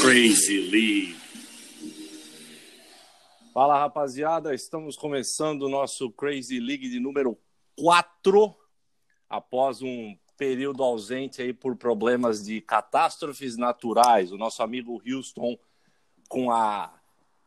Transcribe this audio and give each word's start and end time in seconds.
Crazy 0.00 0.70
League. 0.70 1.16
Fala 3.52 3.78
rapaziada, 3.78 4.54
estamos 4.54 4.96
começando 4.96 5.62
o 5.62 5.68
nosso 5.68 6.10
Crazy 6.10 6.60
League 6.60 6.88
de 6.88 7.00
número 7.00 7.38
4 7.76 8.54
após 9.28 9.80
um 9.80 10.16
período 10.36 10.82
ausente 10.82 11.40
aí 11.40 11.52
por 11.52 11.76
problemas 11.76 12.44
de 12.44 12.60
catástrofes 12.60 13.56
naturais. 13.56 14.32
O 14.32 14.36
nosso 14.36 14.62
amigo 14.62 15.00
Houston 15.06 15.56
com 16.28 16.50
a 16.50 16.92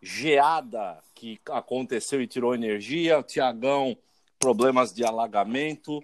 geada 0.01 1.03
que 1.13 1.39
aconteceu 1.49 2.21
e 2.21 2.27
tirou 2.27 2.55
energia, 2.55 3.19
o 3.19 3.23
Tiagão, 3.23 3.97
problemas 4.39 4.93
de 4.93 5.03
alagamento, 5.03 6.01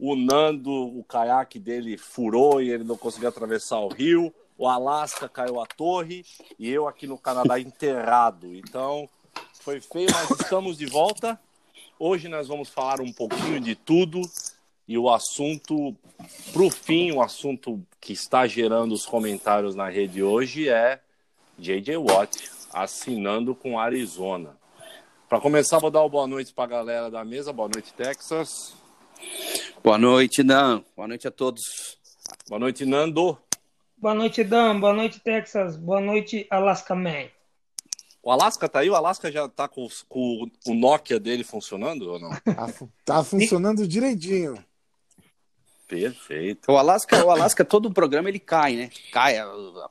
o 0.00 0.16
Nando, 0.16 0.70
o 0.70 1.04
caiaque 1.04 1.58
dele 1.58 1.96
furou 1.96 2.62
e 2.62 2.70
ele 2.70 2.84
não 2.84 2.96
conseguiu 2.96 3.28
atravessar 3.28 3.78
o 3.78 3.88
rio 3.88 4.32
o 4.60 4.68
Alasca 4.68 5.26
caiu 5.26 5.58
a 5.58 5.64
torre 5.64 6.22
e 6.58 6.68
eu 6.68 6.86
aqui 6.86 7.06
no 7.06 7.16
Canadá 7.16 7.56
enterrado. 7.58 8.54
Então, 8.54 9.08
foi 9.54 9.80
feio, 9.80 10.10
mas 10.12 10.38
estamos 10.38 10.76
de 10.76 10.84
volta. 10.84 11.40
Hoje 11.98 12.28
nós 12.28 12.46
vamos 12.46 12.68
falar 12.68 13.00
um 13.00 13.10
pouquinho 13.10 13.58
de 13.58 13.74
tudo 13.74 14.20
e 14.86 14.98
o 14.98 15.08
assunto, 15.08 15.96
para 16.52 16.62
o 16.62 16.70
fim, 16.70 17.10
o 17.10 17.22
assunto 17.22 17.80
que 17.98 18.12
está 18.12 18.46
gerando 18.46 18.92
os 18.92 19.06
comentários 19.06 19.74
na 19.74 19.88
rede 19.88 20.22
hoje 20.22 20.68
é 20.68 21.00
J.J. 21.58 21.96
Watt 21.96 22.50
assinando 22.70 23.54
com 23.54 23.78
Arizona. 23.78 24.54
Para 25.26 25.40
começar, 25.40 25.78
vou 25.78 25.90
dar 25.90 26.02
uma 26.02 26.08
boa 26.10 26.26
noite 26.26 26.52
para 26.52 26.64
a 26.64 26.78
galera 26.78 27.10
da 27.10 27.24
mesa. 27.24 27.50
Boa 27.50 27.70
noite, 27.74 27.94
Texas. 27.94 28.74
Boa 29.82 29.96
noite, 29.96 30.42
Nan. 30.42 30.84
Boa 30.94 31.08
noite 31.08 31.26
a 31.26 31.30
todos. 31.30 31.98
Boa 32.46 32.58
noite, 32.58 32.84
Nando. 32.84 33.38
Boa 33.96 34.14
noite, 34.14 34.44
Dan. 34.44 34.78
Boa 34.78 34.92
noite, 34.92 35.20
Texas. 35.20 35.74
Boa 35.74 36.02
noite, 36.02 36.46
Alaska 36.50 36.94
Man. 36.94 37.28
O 38.22 38.30
Alaska 38.30 38.68
tá 38.68 38.80
aí? 38.80 38.90
O 38.90 38.94
Alaska 38.94 39.32
já 39.32 39.48
tá 39.48 39.66
com, 39.66 39.88
com 40.06 40.46
o 40.66 40.74
Nokia 40.74 41.18
dele 41.18 41.42
funcionando 41.42 42.02
ou 42.02 42.20
não? 42.20 42.28
Tá, 42.28 42.72
tá 43.06 43.24
funcionando 43.24 43.88
direitinho. 43.88 44.62
Perfeito. 45.90 46.70
O 46.70 46.76
Alasca, 46.76 47.24
o 47.24 47.30
Alasca, 47.30 47.64
todo 47.64 47.86
o 47.86 47.92
programa 47.92 48.28
ele 48.28 48.38
cai, 48.38 48.76
né? 48.76 48.90
Cai, 49.10 49.36
a, 49.38 49.44
a, 49.44 49.88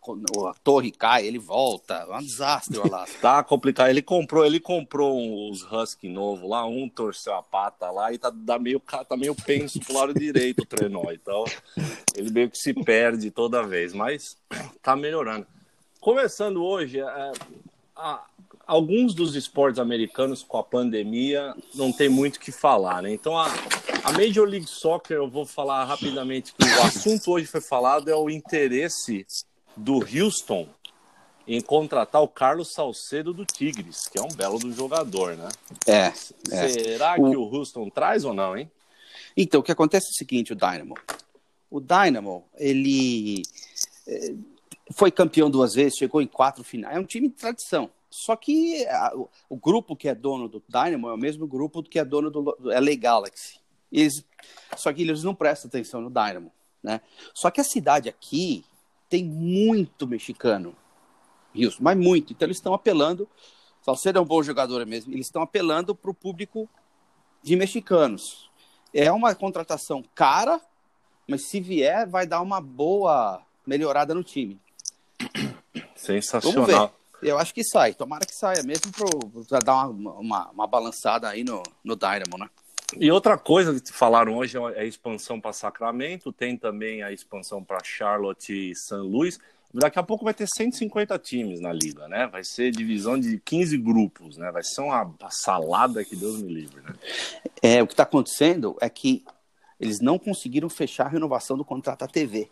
a 0.49 0.53
torre 0.63 0.91
cai, 0.91 1.27
ele 1.27 1.37
volta. 1.37 2.07
É 2.09 2.15
um 2.15 2.19
desastre 2.19 2.77
o 2.77 2.83
Alasca. 2.83 3.19
tá 3.19 3.43
complicado. 3.43 3.89
Ele 3.89 4.01
comprou, 4.01 4.45
ele 4.45 4.61
comprou 4.61 5.51
os 5.51 5.61
Husky 5.69 6.07
novo 6.07 6.47
lá, 6.47 6.65
um 6.65 6.87
torceu 6.87 7.35
a 7.35 7.43
pata 7.43 7.91
lá 7.91 8.13
e 8.13 8.17
tá, 8.17 8.31
tá, 8.31 8.57
meio, 8.57 8.79
tá 8.79 9.17
meio 9.17 9.35
penso 9.35 9.77
pro 9.81 9.93
lado 9.93 10.13
direito 10.13 10.61
o 10.61 10.65
trenó. 10.65 11.11
Então, 11.11 11.43
ele 12.15 12.31
meio 12.31 12.49
que 12.49 12.57
se 12.57 12.73
perde 12.73 13.29
toda 13.29 13.61
vez, 13.61 13.93
mas 13.93 14.37
tá 14.81 14.95
melhorando. 14.95 15.45
Começando 15.99 16.63
hoje, 16.63 17.01
é, 17.01 17.31
a, 17.93 18.23
alguns 18.69 19.15
dos 19.15 19.35
esportes 19.35 19.79
americanos 19.79 20.43
com 20.43 20.55
a 20.59 20.63
pandemia 20.63 21.55
não 21.73 21.91
tem 21.91 22.07
muito 22.07 22.35
o 22.35 22.39
que 22.39 22.51
falar, 22.51 23.01
né? 23.01 23.11
Então 23.11 23.35
a, 23.35 23.47
a 24.03 24.11
Major 24.11 24.47
League 24.47 24.67
Soccer, 24.67 25.17
eu 25.17 25.27
vou 25.27 25.43
falar 25.43 25.83
rapidamente 25.85 26.53
que 26.53 26.63
o 26.63 26.81
assunto 26.83 27.31
hoje 27.31 27.47
foi 27.47 27.61
falado 27.61 28.11
é 28.11 28.15
o 28.15 28.29
interesse 28.29 29.25
do 29.75 29.95
Houston 29.95 30.69
em 31.47 31.59
contratar 31.59 32.21
o 32.21 32.27
Carlos 32.27 32.71
Salcedo 32.71 33.33
do 33.33 33.43
Tigres, 33.43 34.07
que 34.07 34.19
é 34.19 34.21
um 34.21 34.27
belo 34.27 34.59
do 34.59 34.71
jogador, 34.71 35.35
né? 35.35 35.49
É. 35.87 36.13
é. 36.51 36.69
Será 36.69 37.15
que 37.15 37.21
o 37.21 37.41
Houston 37.41 37.89
traz 37.89 38.23
ou 38.23 38.35
não, 38.35 38.55
hein? 38.55 38.69
Então, 39.35 39.61
o 39.61 39.63
que 39.63 39.71
acontece 39.71 40.07
é 40.07 40.09
o 40.11 40.13
seguinte, 40.13 40.53
o 40.53 40.55
Dynamo. 40.55 40.93
O 41.71 41.79
Dynamo, 41.79 42.45
ele 42.55 43.41
eh, 44.07 44.35
foi 44.91 45.09
campeão 45.09 45.49
duas 45.49 45.73
vezes, 45.73 45.97
chegou 45.97 46.21
em 46.21 46.27
quatro 46.27 46.63
finais. 46.63 46.95
É 46.95 46.99
um 46.99 47.05
time 47.05 47.29
de 47.29 47.33
tradição. 47.33 47.89
Só 48.19 48.35
que 48.35 48.85
a, 48.87 49.13
o 49.47 49.55
grupo 49.55 49.95
que 49.95 50.09
é 50.09 50.13
dono 50.13 50.49
do 50.49 50.61
Dynamo 50.67 51.07
é 51.07 51.13
o 51.13 51.17
mesmo 51.17 51.47
grupo 51.47 51.81
que 51.81 51.97
é 51.97 52.03
dono 52.03 52.29
do 52.29 52.57
LA 52.63 52.95
Galaxy. 52.99 53.59
Eles, 53.89 54.25
só 54.75 54.91
que 54.91 55.01
eles 55.03 55.23
não 55.23 55.33
prestam 55.33 55.69
atenção 55.69 56.01
no 56.01 56.09
Dynamo, 56.09 56.51
né? 56.83 56.99
Só 57.33 57.49
que 57.49 57.61
a 57.61 57.63
cidade 57.63 58.09
aqui 58.09 58.65
tem 59.07 59.23
muito 59.23 60.05
mexicano, 60.05 60.75
Wilson, 61.55 61.79
mas 61.81 61.97
muito. 61.97 62.33
Então 62.33 62.45
eles 62.45 62.57
estão 62.57 62.73
apelando, 62.73 63.27
Salcedo 63.81 64.19
é 64.19 64.21
um 64.21 64.25
bom 64.25 64.43
jogador 64.43 64.85
mesmo, 64.85 65.13
eles 65.13 65.27
estão 65.27 65.41
apelando 65.41 65.95
para 65.95 66.11
o 66.11 66.13
público 66.13 66.69
de 67.41 67.55
mexicanos. 67.55 68.49
É 68.93 69.09
uma 69.09 69.33
contratação 69.33 70.03
cara, 70.13 70.59
mas 71.25 71.47
se 71.47 71.61
vier, 71.61 72.05
vai 72.05 72.27
dar 72.27 72.41
uma 72.41 72.59
boa 72.59 73.41
melhorada 73.65 74.13
no 74.13 74.25
time. 74.25 74.59
Sensacional. 75.95 76.93
Eu 77.21 77.37
acho 77.37 77.53
que 77.53 77.63
sai, 77.63 77.93
tomara 77.93 78.25
que 78.25 78.33
saia, 78.33 78.63
mesmo 78.63 78.91
para 79.47 79.59
dar 79.59 79.87
uma, 79.87 80.13
uma, 80.13 80.49
uma, 80.51 80.67
balançada 80.67 81.27
aí 81.27 81.43
no, 81.43 81.61
no 81.83 81.95
Dynamo, 81.95 82.37
né? 82.37 82.49
E 82.97 83.11
outra 83.11 83.37
coisa 83.37 83.79
que 83.79 83.91
falaram 83.91 84.37
hoje 84.37 84.57
é 84.57 84.81
a 84.81 84.85
expansão 84.85 85.39
para 85.39 85.53
Sacramento, 85.53 86.31
tem 86.31 86.57
também 86.57 87.03
a 87.03 87.11
expansão 87.11 87.63
para 87.63 87.83
Charlotte 87.83 88.71
e 88.71 88.75
São 88.75 89.03
Luís. 89.03 89.39
Daqui 89.71 89.99
a 89.99 90.03
pouco 90.03 90.25
vai 90.25 90.33
ter 90.33 90.47
150 90.47 91.19
times 91.19 91.61
na 91.61 91.71
liga, 91.71 92.07
né? 92.07 92.25
Vai 92.25 92.43
ser 92.43 92.71
divisão 92.71 93.19
de 93.19 93.39
15 93.39 93.77
grupos, 93.77 94.37
né? 94.37 94.51
Vai 94.51 94.63
ser 94.63 94.81
uma 94.81 95.13
salada 95.29 96.03
que 96.03 96.15
Deus 96.15 96.41
me 96.41 96.51
livre, 96.51 96.81
né? 96.81 96.93
É, 97.61 97.83
o 97.83 97.85
que 97.85 97.93
está 97.93 98.03
acontecendo 98.03 98.75
é 98.81 98.89
que 98.89 99.23
eles 99.79 99.99
não 100.01 100.17
conseguiram 100.17 100.69
fechar 100.69 101.05
a 101.05 101.09
renovação 101.09 101.55
do 101.55 101.63
contrato 101.63 101.99
da 101.99 102.07
TV. 102.07 102.49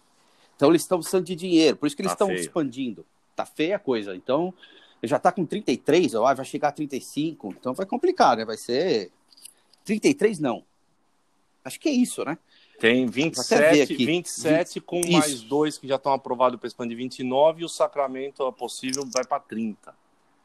Então 0.56 0.70
eles 0.70 0.84
estão 0.84 1.00
precisando 1.00 1.26
de 1.26 1.36
dinheiro, 1.36 1.78
por 1.78 1.88
isso 1.88 1.96
que 1.96 2.02
eles 2.04 2.14
tá 2.14 2.26
estão 2.26 2.32
expandindo 2.32 3.04
tá 3.38 3.46
feia 3.46 3.76
a 3.76 3.80
coisa. 3.80 4.16
Então, 4.16 4.54
já 5.04 5.20
tá 5.20 5.32
com 5.32 5.46
33, 5.46 6.16
ó, 6.16 6.34
vai 6.34 6.46
chegar 6.46 6.70
a 6.70 6.72
35, 6.72 7.50
então 7.50 7.74
vai 7.74 7.86
complicar, 7.86 8.36
né? 8.38 8.46
Vai 8.46 8.58
ser 8.58 9.12
33 9.86 10.40
não. 10.40 10.64
Acho 11.64 11.80
que 11.80 11.90
é 11.90 11.92
isso, 11.92 12.24
né? 12.26 12.38
Tem 12.80 13.08
27, 13.08 13.96
27 13.96 14.80
com 14.82 15.00
isso. 15.00 15.12
mais 15.12 15.42
dois 15.42 15.78
que 15.78 15.88
já 15.88 15.96
estão 15.96 16.14
aprovados 16.14 16.60
para 16.60 16.68
expandir 16.68 16.96
29 16.96 17.62
e 17.62 17.66
o 17.66 17.70
Sacramento, 17.70 18.52
possível, 18.54 19.04
vai 19.12 19.26
para 19.26 19.40
30. 19.40 19.94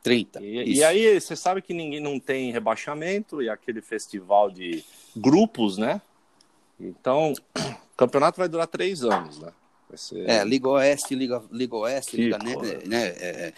30. 0.03 0.43
E, 0.43 0.77
e, 0.77 0.85
aí, 0.85 1.21
você 1.21 1.37
sabe 1.37 1.63
que 1.63 1.73
ninguém 1.73 2.01
não 2.01 2.19
tem 2.19 2.51
rebaixamento 2.51 3.41
e 3.41 3.49
aquele 3.49 3.81
festival 3.81 4.51
de 4.51 4.83
grupos, 5.15 5.79
né? 5.79 6.01
Então, 6.81 7.33
o 7.93 7.97
campeonato 7.97 8.39
vai 8.39 8.49
durar 8.49 8.67
três 8.67 9.05
anos, 9.05 9.39
né? 9.39 9.53
Ser... 9.97 10.29
É, 10.29 10.45
Liga 10.45 10.69
Oeste, 10.69 11.15
Liga, 11.15 11.43
Liga 11.51 11.77
Oeste, 11.77 12.17
Liga 12.17 12.39
né, 12.39 12.55
né, 12.87 13.07
é, 13.07 13.53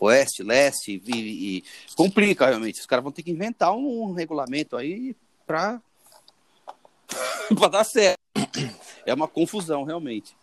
Oeste, 0.00 0.42
Leste, 0.42 1.02
e, 1.06 1.58
e, 1.58 1.64
complica 1.94 2.46
realmente. 2.46 2.80
Os 2.80 2.86
caras 2.86 3.02
vão 3.02 3.12
ter 3.12 3.22
que 3.22 3.30
inventar 3.30 3.72
um 3.72 4.12
regulamento 4.12 4.76
aí 4.76 5.14
para 5.46 5.80
para 7.54 7.68
dar 7.68 7.84
certo. 7.84 8.18
É 9.04 9.12
uma 9.14 9.28
confusão, 9.28 9.84
realmente. 9.84 10.36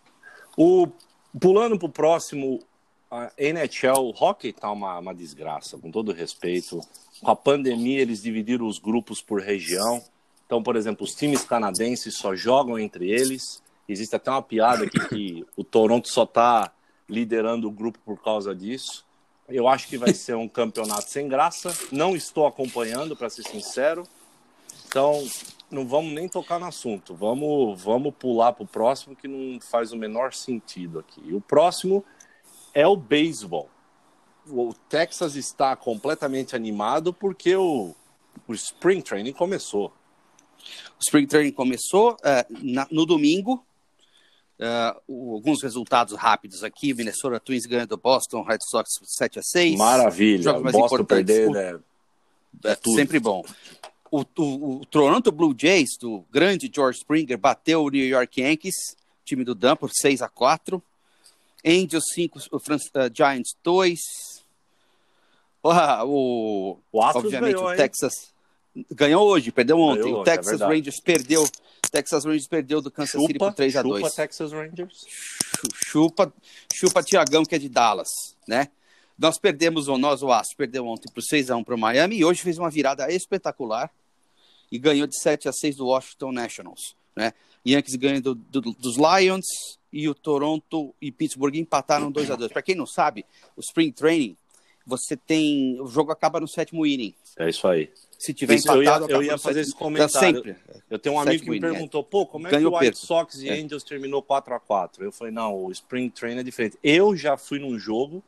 O, 0.57 0.87
pulando 1.39 1.77
para 1.77 1.87
o 1.87 1.91
próximo, 1.91 2.59
a 3.09 3.31
NHL, 3.37 3.99
o 3.99 4.13
hockey 4.13 4.53
tá 4.53 4.71
uma, 4.71 4.99
uma 4.99 5.15
desgraça, 5.15 5.77
com 5.77 5.89
todo 5.91 6.11
respeito. 6.11 6.81
Com 7.21 7.31
a 7.31 7.35
pandemia, 7.35 8.01
eles 8.01 8.21
dividiram 8.21 8.67
os 8.67 8.79
grupos 8.79 9.21
por 9.21 9.41
região. 9.41 10.03
Então, 10.45 10.61
por 10.61 10.75
exemplo, 10.75 11.05
os 11.05 11.15
times 11.15 11.43
canadenses 11.43 12.15
só 12.15 12.35
jogam 12.35 12.77
entre 12.77 13.09
eles. 13.09 13.61
Existe 13.89 14.15
até 14.15 14.29
uma 14.29 14.43
piada 14.43 14.85
aqui 14.85 14.99
que 15.09 15.45
o 15.57 15.63
Toronto 15.63 16.07
só 16.07 16.23
está 16.23 16.71
liderando 17.09 17.67
o 17.67 17.71
grupo 17.71 17.97
por 18.05 18.21
causa 18.21 18.53
disso. 18.53 19.03
Eu 19.49 19.67
acho 19.67 19.87
que 19.87 19.97
vai 19.97 20.13
ser 20.13 20.35
um 20.35 20.47
campeonato 20.47 21.09
sem 21.09 21.27
graça. 21.27 21.75
Não 21.91 22.15
estou 22.15 22.45
acompanhando, 22.45 23.15
para 23.15 23.31
ser 23.31 23.41
sincero. 23.41 24.03
Então, 24.87 25.27
não 25.71 25.87
vamos 25.87 26.13
nem 26.13 26.29
tocar 26.29 26.59
no 26.59 26.67
assunto. 26.67 27.15
Vamos, 27.15 27.81
vamos 27.81 28.13
pular 28.13 28.53
para 28.53 28.63
o 28.63 28.67
próximo, 28.67 29.15
que 29.15 29.27
não 29.27 29.59
faz 29.59 29.91
o 29.91 29.97
menor 29.97 30.33
sentido 30.33 30.99
aqui. 30.99 31.21
E 31.25 31.33
o 31.33 31.41
próximo 31.41 32.05
é 32.75 32.85
o 32.85 32.95
beisebol. 32.95 33.69
O 34.47 34.71
Texas 34.87 35.35
está 35.35 35.75
completamente 35.75 36.55
animado 36.55 37.11
porque 37.11 37.55
o, 37.55 37.95
o 38.47 38.53
Spring 38.53 39.01
Training 39.01 39.33
começou. 39.33 39.91
O 40.97 41.01
Spring 41.01 41.25
Training 41.25 41.51
começou 41.51 42.13
uh, 42.13 42.45
na, 42.61 42.87
no 42.91 43.05
domingo, 43.05 43.65
Uh, 44.59 45.33
alguns 45.35 45.63
resultados 45.63 46.17
rápidos 46.17 46.63
aqui: 46.63 46.93
Minnesota 46.93 47.39
Twins 47.39 47.65
ganha 47.65 47.87
do 47.87 47.95
Boston 47.95 48.43
Red 48.43 48.59
Sox 48.69 48.89
7 49.17 49.39
a 49.39 49.41
6 49.41 49.77
Maravilha. 49.77 50.43
Jogos 50.43 50.63
mais 50.63 50.75
Boston 50.75 51.05
perder 51.05 51.55
é, 51.55 51.79
é, 52.65 52.71
é 52.71 52.77
sempre 52.93 53.19
bom. 53.19 53.43
O, 54.11 54.25
o, 54.37 54.79
o, 54.79 54.85
Toronto 54.85 55.31
Blue 55.31 55.55
Jays, 55.57 55.97
do 55.99 56.25
grande 56.31 56.69
George 56.73 56.97
Springer, 56.97 57.37
bateu 57.37 57.83
o 57.83 57.89
New 57.89 58.05
York 58.05 58.41
Yankees, 58.41 58.75
time 59.23 59.45
do 59.45 59.55
Dan, 59.55 59.75
por 59.75 59.91
6 59.91 60.21
a 60.21 60.27
4 60.27 60.83
Angels 61.65 62.03
5, 62.13 62.39
o 62.51 62.59
France, 62.59 62.89
uh, 62.95 63.09
Giants 63.13 63.55
2. 63.63 63.99
Uh, 65.63 66.05
o, 66.05 66.79
o 66.91 66.99
obviamente 66.99 67.55
ganhou, 67.55 67.71
o 67.71 67.75
Texas. 67.75 68.13
Ganhou 68.91 69.27
hoje, 69.27 69.51
perdeu 69.51 69.79
ontem. 69.79 70.03
Ganhou 70.03 70.19
o 70.19 70.21
é 70.21 70.25
Texas 70.25 70.51
verdade. 70.59 70.73
Rangers 70.75 70.99
perdeu. 71.01 71.47
Texas 71.91 72.23
Rangers 72.25 72.47
perdeu 72.47 72.81
do 72.81 72.91
Kansas 72.91 73.19
City 73.19 73.33
Chupa, 73.33 73.45
por 73.47 73.53
3 73.55 73.75
a 73.77 73.81
2 73.81 74.01
chupa 74.03 74.15
Texas 74.15 74.51
Rangers. 74.51 75.05
chupa, 75.73 76.33
chupa 76.73 77.03
Tiagão, 77.03 77.43
que 77.43 77.55
é 77.55 77.59
de 77.59 77.67
Dallas, 77.69 78.07
né? 78.47 78.69
Nós 79.17 79.37
perdemos, 79.37 79.87
o 79.87 79.97
nós, 79.97 80.21
o 80.23 80.31
Astro, 80.31 80.55
perdeu 80.55 80.85
ontem 80.87 81.11
por 81.11 81.21
6x1 81.21 81.63
para 81.65 81.75
o 81.75 81.77
Miami 81.77 82.17
e 82.17 82.23
hoje 82.25 82.41
fez 82.41 82.57
uma 82.57 82.69
virada 82.69 83.11
espetacular 83.11 83.91
e 84.71 84.77
ganhou 84.77 85.07
de 85.07 85.19
7 85.19 85.49
a 85.49 85.51
6 85.51 85.75
do 85.77 85.87
Washington 85.87 86.31
Nationals, 86.31 86.95
né? 87.15 87.33
Yankees 87.67 87.95
ganham 87.95 88.21
do- 88.21 88.35
do- 88.35 88.61
dos 88.73 88.95
Lions 88.95 89.45
e 89.91 90.07
o 90.07 90.13
Toronto 90.15 90.93
e 91.01 91.11
Pittsburgh 91.11 91.55
empataram 91.55 92.09
2 92.11 92.31
a 92.31 92.35
2 92.35 92.51
Para 92.51 92.61
quem 92.61 92.75
não 92.75 92.85
sabe, 92.85 93.25
o 93.57 93.59
Spring 93.61 93.91
Training, 93.91 94.37
você 94.89 95.15
tem... 95.15 95.79
O 95.79 95.87
jogo 95.87 96.11
acaba 96.11 96.39
no 96.39 96.47
sétimo 96.47 96.85
inning. 96.85 97.13
É 97.37 97.47
isso 97.49 97.67
aí. 97.67 97.91
Se 98.17 98.33
tiver 98.33 98.55
Isso, 98.55 98.69
eu 98.69 98.83
ia- 98.83 98.89
empatado, 98.89 99.11
eu 99.11 99.23
ia 99.23 99.37
fazer 99.37 99.61
esse 99.61 99.69
sétimo- 99.71 99.85
comentário. 99.85 100.35
Sempre. 100.43 100.55
Eu 100.89 100.99
tenho 100.99 101.15
um 101.15 101.19
amigo 101.19 101.43
que 101.43 101.49
me 101.49 101.57
inning, 101.57 101.69
perguntou, 101.71 102.03
pô, 102.03 102.25
como 102.25 102.47
é 102.47 102.49
que 102.49 102.57
o 102.57 102.69
White 102.71 102.79
perco. 102.79 102.97
Sox 102.97 103.35
e 103.41 103.47
É. 103.49 103.53
Angels 103.53 103.83
terminou 103.83 104.21
4x4? 104.21 105.01
Eu 105.01 105.11
falei, 105.11 105.31
não, 105.33 105.55
o 105.55 105.71
Spring 105.71 106.09
Training 106.09 106.41
é 106.41 106.43
diferente. 106.43 106.77
Eu 106.83 107.15
já 107.15 107.37
fui 107.37 107.59
num 107.59 107.79
jogo, 107.79 108.21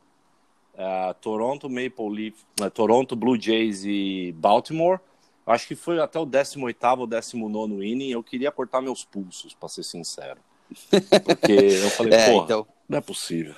ah, 0.78 1.14
Toronto 1.20 1.70
Maple 1.70 2.10
Leaf, 2.10 2.36
né, 2.60 2.70
Toronto 2.70 3.16
Blue 3.18 3.38
Jays 3.40 3.84
e 3.84 4.34
Baltimore. 4.38 5.00
Acho 5.46 5.68
que 5.68 5.76
foi 5.76 6.00
até 6.00 6.18
o 6.20 6.26
18º 6.26 7.00
ou 7.00 7.08
19º 7.08 7.84
inning. 7.84 8.12
Eu 8.12 8.24
queria 8.24 8.52
cortar 8.52 8.80
meus 8.80 9.04
pulsos, 9.04 9.54
pra 9.56 9.68
ser 9.68 9.84
sincero. 9.84 10.40
Porque 11.26 11.52
eu 11.52 11.90
falei, 11.90 12.14
É, 12.14 12.32
pô, 12.32 12.44
então... 12.46 12.68
não 12.88 12.98
é 13.00 13.02
possível. 13.02 13.56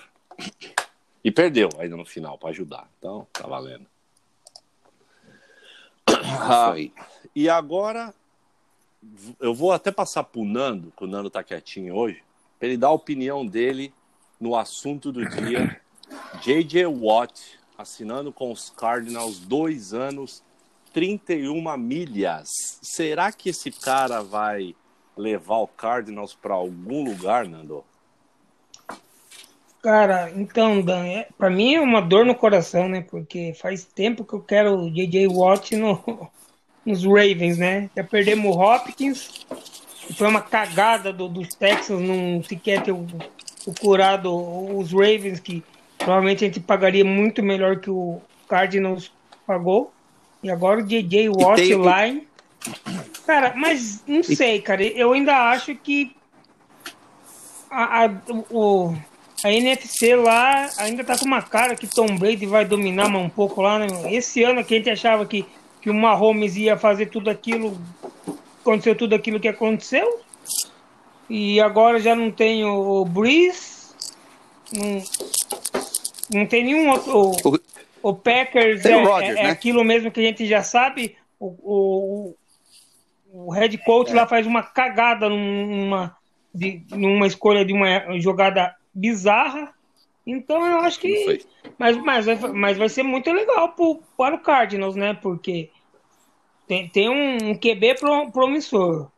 E 1.24 1.31
perdeu 1.31 1.70
ainda 1.80 1.96
no 1.96 2.06
final 2.06 2.38
pra 2.38 2.50
ajudar. 2.50 2.90
Então, 3.00 3.25
tá 3.31 3.48
valendo. 3.48 3.88
Isso 6.10 6.52
aí. 6.72 6.94
E 7.36 7.50
agora, 7.50 8.14
eu 9.40 9.54
vou 9.54 9.72
até 9.72 9.92
passar 9.92 10.24
pro 10.24 10.44
Nando, 10.44 10.92
que 10.96 11.04
o 11.04 11.08
Nando 11.08 11.30
tá 11.30 11.44
quietinho 11.44 11.96
hoje, 11.96 12.22
para 12.60 12.68
ele 12.68 12.78
dar 12.78 12.88
a 12.88 12.92
opinião 12.92 13.46
dele 13.46 13.94
no 14.40 14.56
assunto 14.56 15.12
do 15.12 15.25
dia. 15.25 15.81
J.J. 16.44 16.86
Watt 16.86 17.60
assinando 17.78 18.31
com 18.31 18.52
os 18.52 18.69
Cardinals 18.69 19.40
dois 19.40 19.94
anos, 19.94 20.44
31 20.94 21.78
milhas. 21.78 22.50
Será 22.81 23.31
que 23.31 23.50
esse 23.50 23.72
cara 23.72 24.22
vai 24.22 24.76
levar 25.18 25.58
o 25.58 25.68
Cardinals 25.68 26.34
para 26.34 26.54
algum 26.54 27.04
lugar, 27.04 27.48
Nando? 27.48 27.84
Cara, 29.83 30.31
então, 30.33 30.81
Dan, 30.81 31.06
é, 31.06 31.27
pra 31.38 31.50
mim 31.50 31.75
é 31.75 31.81
uma 31.81 32.01
dor 32.01 32.25
no 32.25 32.33
coração, 32.33 32.88
né? 32.88 33.01
Porque 33.01 33.53
faz 33.62 33.83
tempo 33.83 34.24
que 34.24 34.33
eu 34.33 34.39
quero 34.39 34.75
o 34.80 34.89
J.J. 34.89 35.27
Watt 35.27 35.75
no, 35.75 36.31
nos 36.85 37.03
Ravens, 37.03 37.57
né? 37.57 37.89
Já 37.95 38.01
perdemos 38.03 38.56
o 38.56 38.57
Hopkins, 38.59 39.45
foi 40.15 40.27
uma 40.30 40.41
cagada 40.41 41.12
do- 41.12 41.27
dos 41.27 41.50
Texans 41.50 42.01
não 42.01 42.41
sequer 42.44 42.81
ter 42.81 42.94
o, 42.94 43.06
o 43.68 43.74
curado 43.77 44.33
os 44.77 44.94
Ravens, 44.94 45.41
que 45.41 45.62
provavelmente 45.97 46.45
a 46.45 46.47
gente 46.47 46.62
pagaria 46.62 47.03
muito 47.03 47.44
melhor 47.44 47.81
que 47.81 47.89
o 47.89 48.21
Cardinals 48.47 49.12
pagou. 49.45 49.91
E 50.41 50.50
agora 50.50 50.80
o 50.80 50.88
J.J. 50.88 51.27
Watt 51.27 51.62
tem 51.62 51.75
o- 51.75 51.83
line. 51.83 52.27
Cara, 53.27 53.53
mas 53.57 54.01
não 54.07 54.24
sei, 54.24 54.62
cara. 54.62 54.81
Eu 54.81 55.12
ainda 55.12 55.50
acho 55.51 55.75
que 55.75 56.15
a, 57.69 58.06
a- 58.06 58.21
o, 58.50 58.95
a 59.44 59.51
NFC 59.51 60.16
lá 60.16 60.69
ainda 60.78 61.04
tá 61.04 61.18
com 61.18 61.25
uma 61.25 61.42
cara 61.42 61.75
que 61.75 61.86
Tom 61.86 62.18
Brady 62.18 62.45
vai 62.45 62.63
dominar 62.63 63.10
mais 63.10 63.25
um 63.25 63.30
pouco 63.30 63.62
lá, 63.62 63.78
né? 63.78 63.88
Esse 64.10 64.42
ano 64.42 64.63
que 64.63 64.74
a 64.74 64.78
gente 64.78 64.90
achava 64.90 65.25
que, 65.25 65.45
que 65.81 65.90
o 65.90 65.94
Mahomes 65.94 66.56
ia 66.56 66.78
fazer 66.78 67.07
tudo 67.07 67.30
aquilo, 67.30 67.78
aconteceu 68.62 68.95
tudo 68.95 69.13
aquilo 69.13 69.42
que 69.42 69.50
aconteceu. 69.50 70.22
E 71.30 71.60
agora 71.60 72.00
já 72.00 72.16
não 72.16 72.31
tem 72.31 72.63
o, 72.63 73.04
Breeze, 73.04 73.94
não, 74.72 75.04
não 76.40 76.45
tem 76.45 76.63
nenhum 76.63 76.90
outro. 76.90 77.18
O, 77.18 77.60
o 78.01 78.13
Packers 78.13 78.86
é, 78.86 78.95
o 78.95 79.06
Rodgers, 79.06 79.36
é- 79.36 79.40
é 79.42 79.44
né? 79.44 79.50
aquilo 79.50 79.84
mesmo 79.84 80.10
que 80.10 80.22
a 80.22 80.24
gente 80.24 80.45
já 80.48 80.63
sabe. 80.63 81.18
O, 81.38 81.48
o, 81.63 82.36
o 83.48 83.51
head 83.51 83.78
coach 83.80 84.13
lá 84.13 84.25
faz 84.25 84.48
uma 84.48 84.63
cagada 84.63 85.28
numa, 85.28 86.16
de, 86.56 86.81
numa 86.92 87.28
escolha 87.28 87.66
de 87.66 87.74
uma 87.74 88.19
jogada 88.22 88.74
bizarra. 88.94 89.74
Então 90.25 90.66
eu 90.66 90.78
acho 90.80 91.00
que. 91.00 91.42
Mas, 91.78 91.98
mas, 91.98 92.25
vai- 92.25 92.51
mas 92.54 92.78
vai 92.78 92.90
ser 92.90 93.04
muito 93.04 93.31
legal 93.31 93.69
pro, 93.74 94.00
para 94.18 94.36
o 94.36 94.40
Cardinals, 94.40 94.95
né? 94.95 95.13
Porque 95.13 95.69
tem, 96.68 96.88
tem 96.88 97.10
um 97.10 97.56
QB 97.57 97.95
pro- 98.00 98.31
promissor. 98.31 99.10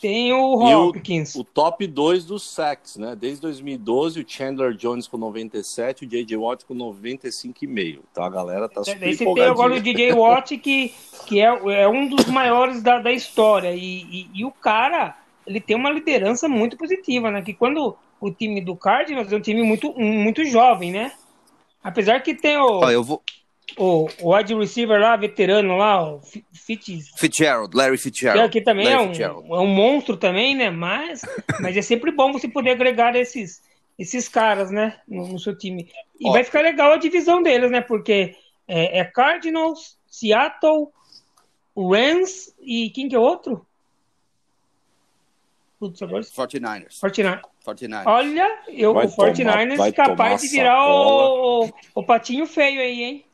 Tem 0.00 0.30
o 0.32 0.68
E 0.68 0.74
o- 0.74 0.88
Hopkins. 0.88 1.34
O 1.36 1.42
top 1.42 1.86
2 1.86 2.26
dos 2.26 2.42
sacks, 2.42 2.96
né? 2.96 3.16
Desde 3.16 3.40
2012, 3.40 4.20
o 4.20 4.24
Chandler 4.28 4.74
Jones 4.74 5.06
com 5.08 5.16
97, 5.16 6.04
o 6.04 6.08
J.J. 6.08 6.36
Watt 6.36 6.66
com 6.66 6.74
95,5. 6.74 8.00
Então 8.12 8.22
a 8.24 8.28
galera 8.28 8.68
tá 8.68 8.84
super 8.84 9.14
você 9.16 9.24
tem 9.24 9.44
agora 9.44 9.74
o. 9.74 9.80
DJ 9.80 10.12
Watt, 10.12 10.58
que, 10.58 10.92
que 11.26 11.40
é, 11.40 11.46
é 11.46 11.88
um 11.88 12.08
dos 12.08 12.26
maiores 12.26 12.82
da, 12.82 12.98
da 12.98 13.10
história. 13.12 13.74
E, 13.74 14.02
e, 14.02 14.30
e 14.34 14.44
o 14.44 14.50
cara, 14.50 15.16
ele 15.46 15.60
tem 15.60 15.74
uma 15.76 15.90
liderança 15.90 16.46
muito 16.46 16.76
positiva, 16.76 17.30
né? 17.30 17.40
Que 17.40 17.54
quando 17.54 17.96
o 18.20 18.30
time 18.30 18.60
do 18.60 18.76
Cardinals 18.76 19.32
é 19.32 19.36
um 19.36 19.40
time 19.40 19.62
muito, 19.62 19.92
muito 19.98 20.44
jovem, 20.44 20.90
né? 20.92 21.12
Apesar 21.82 22.20
que 22.20 22.34
tem 22.34 22.56
o, 22.56 22.80
Ó, 22.80 22.90
eu 22.90 23.02
vou. 23.04 23.22
o, 23.78 24.08
o 24.20 24.34
wide 24.34 24.54
receiver 24.54 25.00
lá, 25.00 25.16
veterano 25.16 25.76
lá, 25.76 26.14
o 26.14 26.20
Fi- 26.20 26.44
Fitz, 26.52 27.10
Fitzgerald, 27.16 27.76
Larry 27.76 27.96
que 27.96 28.02
Fitzgerald. 28.04 28.44
aqui 28.46 28.60
também 28.60 28.88
é 28.88 28.98
um, 28.98 29.06
Fitzgerald. 29.08 29.48
é 29.48 29.58
um 29.58 29.66
monstro 29.66 30.16
também, 30.16 30.54
né? 30.56 30.70
Mas, 30.70 31.22
mas 31.60 31.76
é 31.76 31.82
sempre 31.82 32.10
bom 32.10 32.32
você 32.32 32.48
poder 32.48 32.70
agregar 32.70 33.14
esses, 33.14 33.62
esses 33.98 34.28
caras, 34.28 34.70
né? 34.70 34.98
No, 35.06 35.28
no 35.28 35.38
seu 35.38 35.56
time. 35.56 35.88
E 36.18 36.28
Ó. 36.28 36.32
vai 36.32 36.42
ficar 36.42 36.62
legal 36.62 36.92
a 36.92 36.96
divisão 36.96 37.42
deles, 37.42 37.70
né? 37.70 37.80
Porque 37.80 38.34
é, 38.66 38.98
é 39.00 39.04
Cardinals, 39.04 39.96
Seattle, 40.08 40.88
Rams 41.76 42.54
e 42.60 42.90
quem 42.90 43.08
que 43.08 43.14
é 43.14 43.18
o 43.18 43.22
outro? 43.22 43.64
Putz, 45.78 46.00
agora... 46.02 46.22
49ers. 46.22 46.98
49. 47.00 47.42
49ers. 47.66 48.06
Olha, 48.06 48.62
eu, 48.68 48.94
Vai 48.94 49.06
o 49.06 49.08
49ers 49.10 49.44
tomar- 49.44 49.76
vai 49.76 49.92
capaz 49.92 50.40
de 50.42 50.48
virar 50.48 50.86
o, 50.88 51.64
o, 51.66 51.70
o 51.96 52.02
patinho 52.04 52.46
feio 52.46 52.80
aí, 52.80 53.02
hein? 53.02 53.24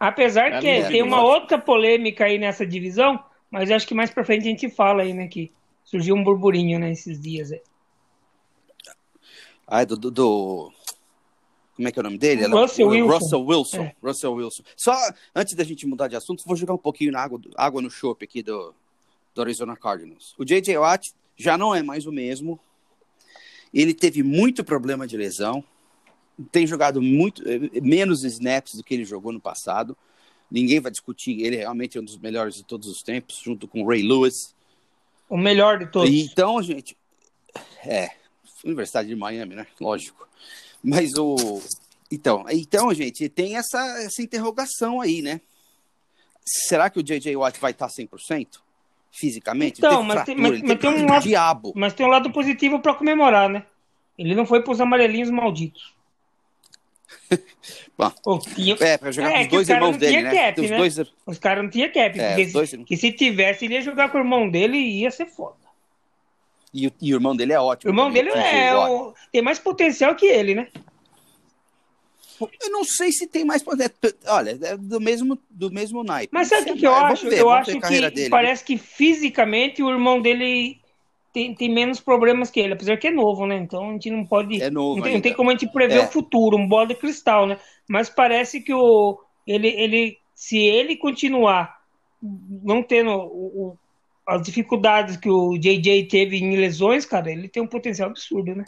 Apesar 0.00 0.52
É 0.52 0.58
que 0.60 0.66
mesmo, 0.66 0.90
tem 0.90 1.02
uma 1.02 1.22
outra 1.22 1.58
polêmica 1.58 2.24
aí 2.24 2.38
nessa 2.38 2.66
divisão, 2.66 3.22
mas 3.50 3.70
acho 3.70 3.86
que 3.86 3.94
mais 3.94 4.10
pra 4.10 4.24
frente 4.24 4.42
a 4.42 4.50
gente 4.50 4.68
fala 4.70 5.02
aí, 5.02 5.12
né? 5.14 5.28
Que 5.28 5.52
surgiu 5.84 6.14
um 6.16 6.24
burburinho 6.24 6.78
né, 6.80 6.90
esses 6.90 7.20
dias 7.20 7.52
aí. 7.52 7.60
Ah, 9.66 9.84
do, 9.84 9.96
do, 9.96 10.10
do- 10.10 10.72
Como 11.76 11.88
é 11.88 11.92
que 11.92 11.98
é 11.98 12.00
o 12.00 12.02
nome 12.02 12.18
dele? 12.18 12.46
Russell 12.46 12.88
Wilson. 12.88 13.12
Russell 13.12 13.44
Wilson. 13.44 13.82
É. 13.82 13.94
Russell 14.02 14.32
Wilson. 14.34 14.62
Só 14.76 14.92
antes 15.34 15.54
da 15.54 15.64
gente 15.64 15.86
mudar 15.86 16.08
de 16.08 16.16
assunto, 16.16 16.42
vou 16.44 16.56
jogar 16.56 16.74
um 16.74 16.78
pouquinho 16.78 17.12
na 17.12 17.20
água, 17.20 17.40
água 17.56 17.80
no 17.80 17.90
chope 17.90 18.24
aqui 18.24 18.42
do, 18.42 18.74
do 19.34 19.40
Arizona 19.42 19.76
Cardinals. 19.76 20.34
O 20.38 20.44
J.J. 20.44 20.76
Watt 20.78 21.12
já 21.36 21.56
não 21.56 21.74
é 21.74 21.82
mais 21.82 22.06
o 22.06 22.12
mesmo. 22.12 22.58
Ele 23.72 23.94
teve 23.94 24.22
muito 24.22 24.62
problema 24.64 25.06
de 25.06 25.16
lesão. 25.16 25.64
Tem 26.50 26.66
jogado 26.66 27.00
muito 27.00 27.42
eh, 27.48 27.80
menos 27.80 28.24
snaps 28.24 28.74
do 28.74 28.84
que 28.84 28.94
ele 28.94 29.04
jogou 29.04 29.32
no 29.32 29.40
passado. 29.40 29.96
Ninguém 30.50 30.80
vai 30.80 30.90
discutir. 30.90 31.40
Ele 31.40 31.56
realmente 31.56 31.96
é 31.96 32.00
um 32.00 32.04
dos 32.04 32.18
melhores 32.18 32.54
de 32.54 32.64
todos 32.64 32.88
os 32.88 33.02
tempos, 33.02 33.40
junto 33.42 33.66
com 33.66 33.82
o 33.82 33.88
Ray 33.88 34.02
Lewis. 34.02 34.54
O 35.28 35.36
melhor 35.36 35.78
de 35.78 35.86
todos. 35.86 36.10
Então, 36.10 36.62
gente, 36.62 36.96
é, 37.84 38.10
Universidade 38.64 39.08
de 39.08 39.16
Miami, 39.16 39.54
né? 39.54 39.66
Lógico. 39.80 40.28
Mas 40.82 41.14
o. 41.16 41.62
Então, 42.10 42.44
então, 42.50 42.92
gente, 42.92 43.28
tem 43.28 43.56
essa, 43.56 43.78
essa 44.02 44.22
interrogação 44.22 45.00
aí, 45.00 45.22
né? 45.22 45.40
Será 46.44 46.90
que 46.90 46.98
o 46.98 47.02
J.J. 47.02 47.34
Watt 47.36 47.58
vai 47.58 47.70
estar 47.70 47.88
100% 47.88 48.60
fisicamente? 49.12 49.78
Então, 49.78 50.02
mas 50.02 50.24
tem- 50.24 50.34
fratura, 50.34 50.42
mas- 50.42 50.52
ele 50.58 50.62
mas 50.68 50.78
teve 50.80 50.94
tem 50.96 51.04
um 51.04 51.08
lado- 51.08 51.22
diabo. 51.22 51.72
Mas 51.76 51.92
tem 51.92 52.04
um 52.06 52.08
lado 52.08 52.32
positivo 52.32 52.80
pra 52.80 52.94
comemorar, 52.94 53.48
né? 53.48 53.64
Ele 54.18 54.34
não 54.34 54.44
foi 54.44 54.62
pros 54.62 54.80
amarelinhos 54.80 55.30
malditos. 55.30 55.94
Bom, 57.96 58.38
tinha- 58.38 58.76
É, 58.80 58.98
para 58.98 59.12
jogar 59.12 59.30
É, 59.30 59.34
com 59.34 59.40
os 59.42 59.48
dois 59.48 59.68
o 59.68 59.72
cara 59.72 59.80
irmãos 59.84 59.96
dele, 59.98 60.22
né? 60.22 60.30
cap, 60.34 60.54
Tem 60.56 60.64
os 60.64 60.70
né? 60.70 60.76
dois... 60.78 60.98
Os 61.26 61.38
caras 61.38 61.62
não 61.62 61.70
tinham 61.70 61.88
cap. 61.92 62.18
É, 62.18 62.28
porque 62.28 62.42
os 62.46 62.52
dois- 62.52 62.70
se, 62.70 62.78
que 62.78 62.96
se 62.96 63.12
tivesse, 63.12 63.64
ele 63.66 63.74
ia 63.74 63.82
jogar 63.82 64.08
com 64.10 64.18
o 64.18 64.20
irmão 64.20 64.48
dele 64.48 64.76
e 64.78 65.02
ia 65.02 65.10
ser 65.10 65.26
foda. 65.26 65.56
E, 66.74 66.86
o- 66.86 66.92
e 67.02 67.12
o 67.12 67.16
irmão 67.16 67.36
dele 67.36 67.52
é 67.52 67.60
O 67.60 67.64
ótimo. 67.64 67.90
irmão 67.90 68.06
também, 68.08 68.24
dele 68.24 68.34
é 68.36 68.74
Watt. 68.74 68.90
o- 68.90 69.14
tem 69.30 69.42
mais 69.42 69.58
potencial 69.58 70.14
que 70.14 70.24
ele, 70.26 70.54
né? 70.54 70.68
Eu 72.62 72.70
não 72.70 72.84
sei 72.84 73.12
se 73.12 73.26
tem 73.26 73.44
mais 73.44 73.62
poder. 73.62 73.92
Olha, 74.26 74.58
é 74.62 74.76
do 74.76 75.00
mesmo, 75.00 75.38
do 75.50 75.70
mesmo 75.70 76.02
naipe. 76.02 76.32
Mas 76.32 76.48
sabe 76.48 76.62
o 76.70 76.74
que, 76.74 76.80
que 76.80 76.86
eu 76.86 76.94
acho? 76.94 77.28
ver, 77.28 77.38
eu 77.38 77.50
acho 77.50 77.78
que 77.78 78.10
dele. 78.10 78.30
parece 78.30 78.64
que 78.64 78.76
fisicamente 78.76 79.82
o 79.82 79.90
irmão 79.90 80.20
dele 80.20 80.80
tem, 81.32 81.54
tem 81.54 81.72
menos 81.72 82.00
problemas 82.00 82.50
que 82.50 82.60
ele, 82.60 82.74
apesar 82.74 82.96
que 82.96 83.08
é 83.08 83.10
novo, 83.10 83.46
né? 83.46 83.56
Então 83.56 83.90
a 83.90 83.92
gente 83.92 84.10
não 84.10 84.24
pode. 84.24 84.62
É 84.62 84.70
novo 84.70 84.96
não, 84.96 85.02
tem, 85.02 85.14
não 85.14 85.20
tem 85.20 85.34
como 85.34 85.50
a 85.50 85.52
gente 85.52 85.72
prever 85.72 85.96
É. 85.96 86.04
o 86.04 86.08
futuro, 86.08 86.56
um 86.56 86.68
bola 86.68 86.88
de 86.88 86.94
cristal, 86.94 87.46
né? 87.46 87.58
Mas 87.88 88.08
parece 88.08 88.60
que 88.60 88.72
o 88.72 89.18
ele, 89.46 89.68
ele 89.68 90.18
se 90.34 90.58
ele 90.58 90.96
continuar 90.96 91.82
não 92.22 92.82
tendo 92.82 93.10
o, 93.10 93.46
o, 93.70 93.78
as 94.26 94.42
dificuldades 94.42 95.16
que 95.16 95.28
o 95.28 95.58
JJ 95.58 96.04
teve 96.04 96.36
em 96.36 96.56
lesões, 96.56 97.04
cara, 97.04 97.30
ele 97.30 97.48
tem 97.48 97.62
um 97.62 97.66
potencial 97.66 98.10
absurdo, 98.10 98.54
né? 98.54 98.64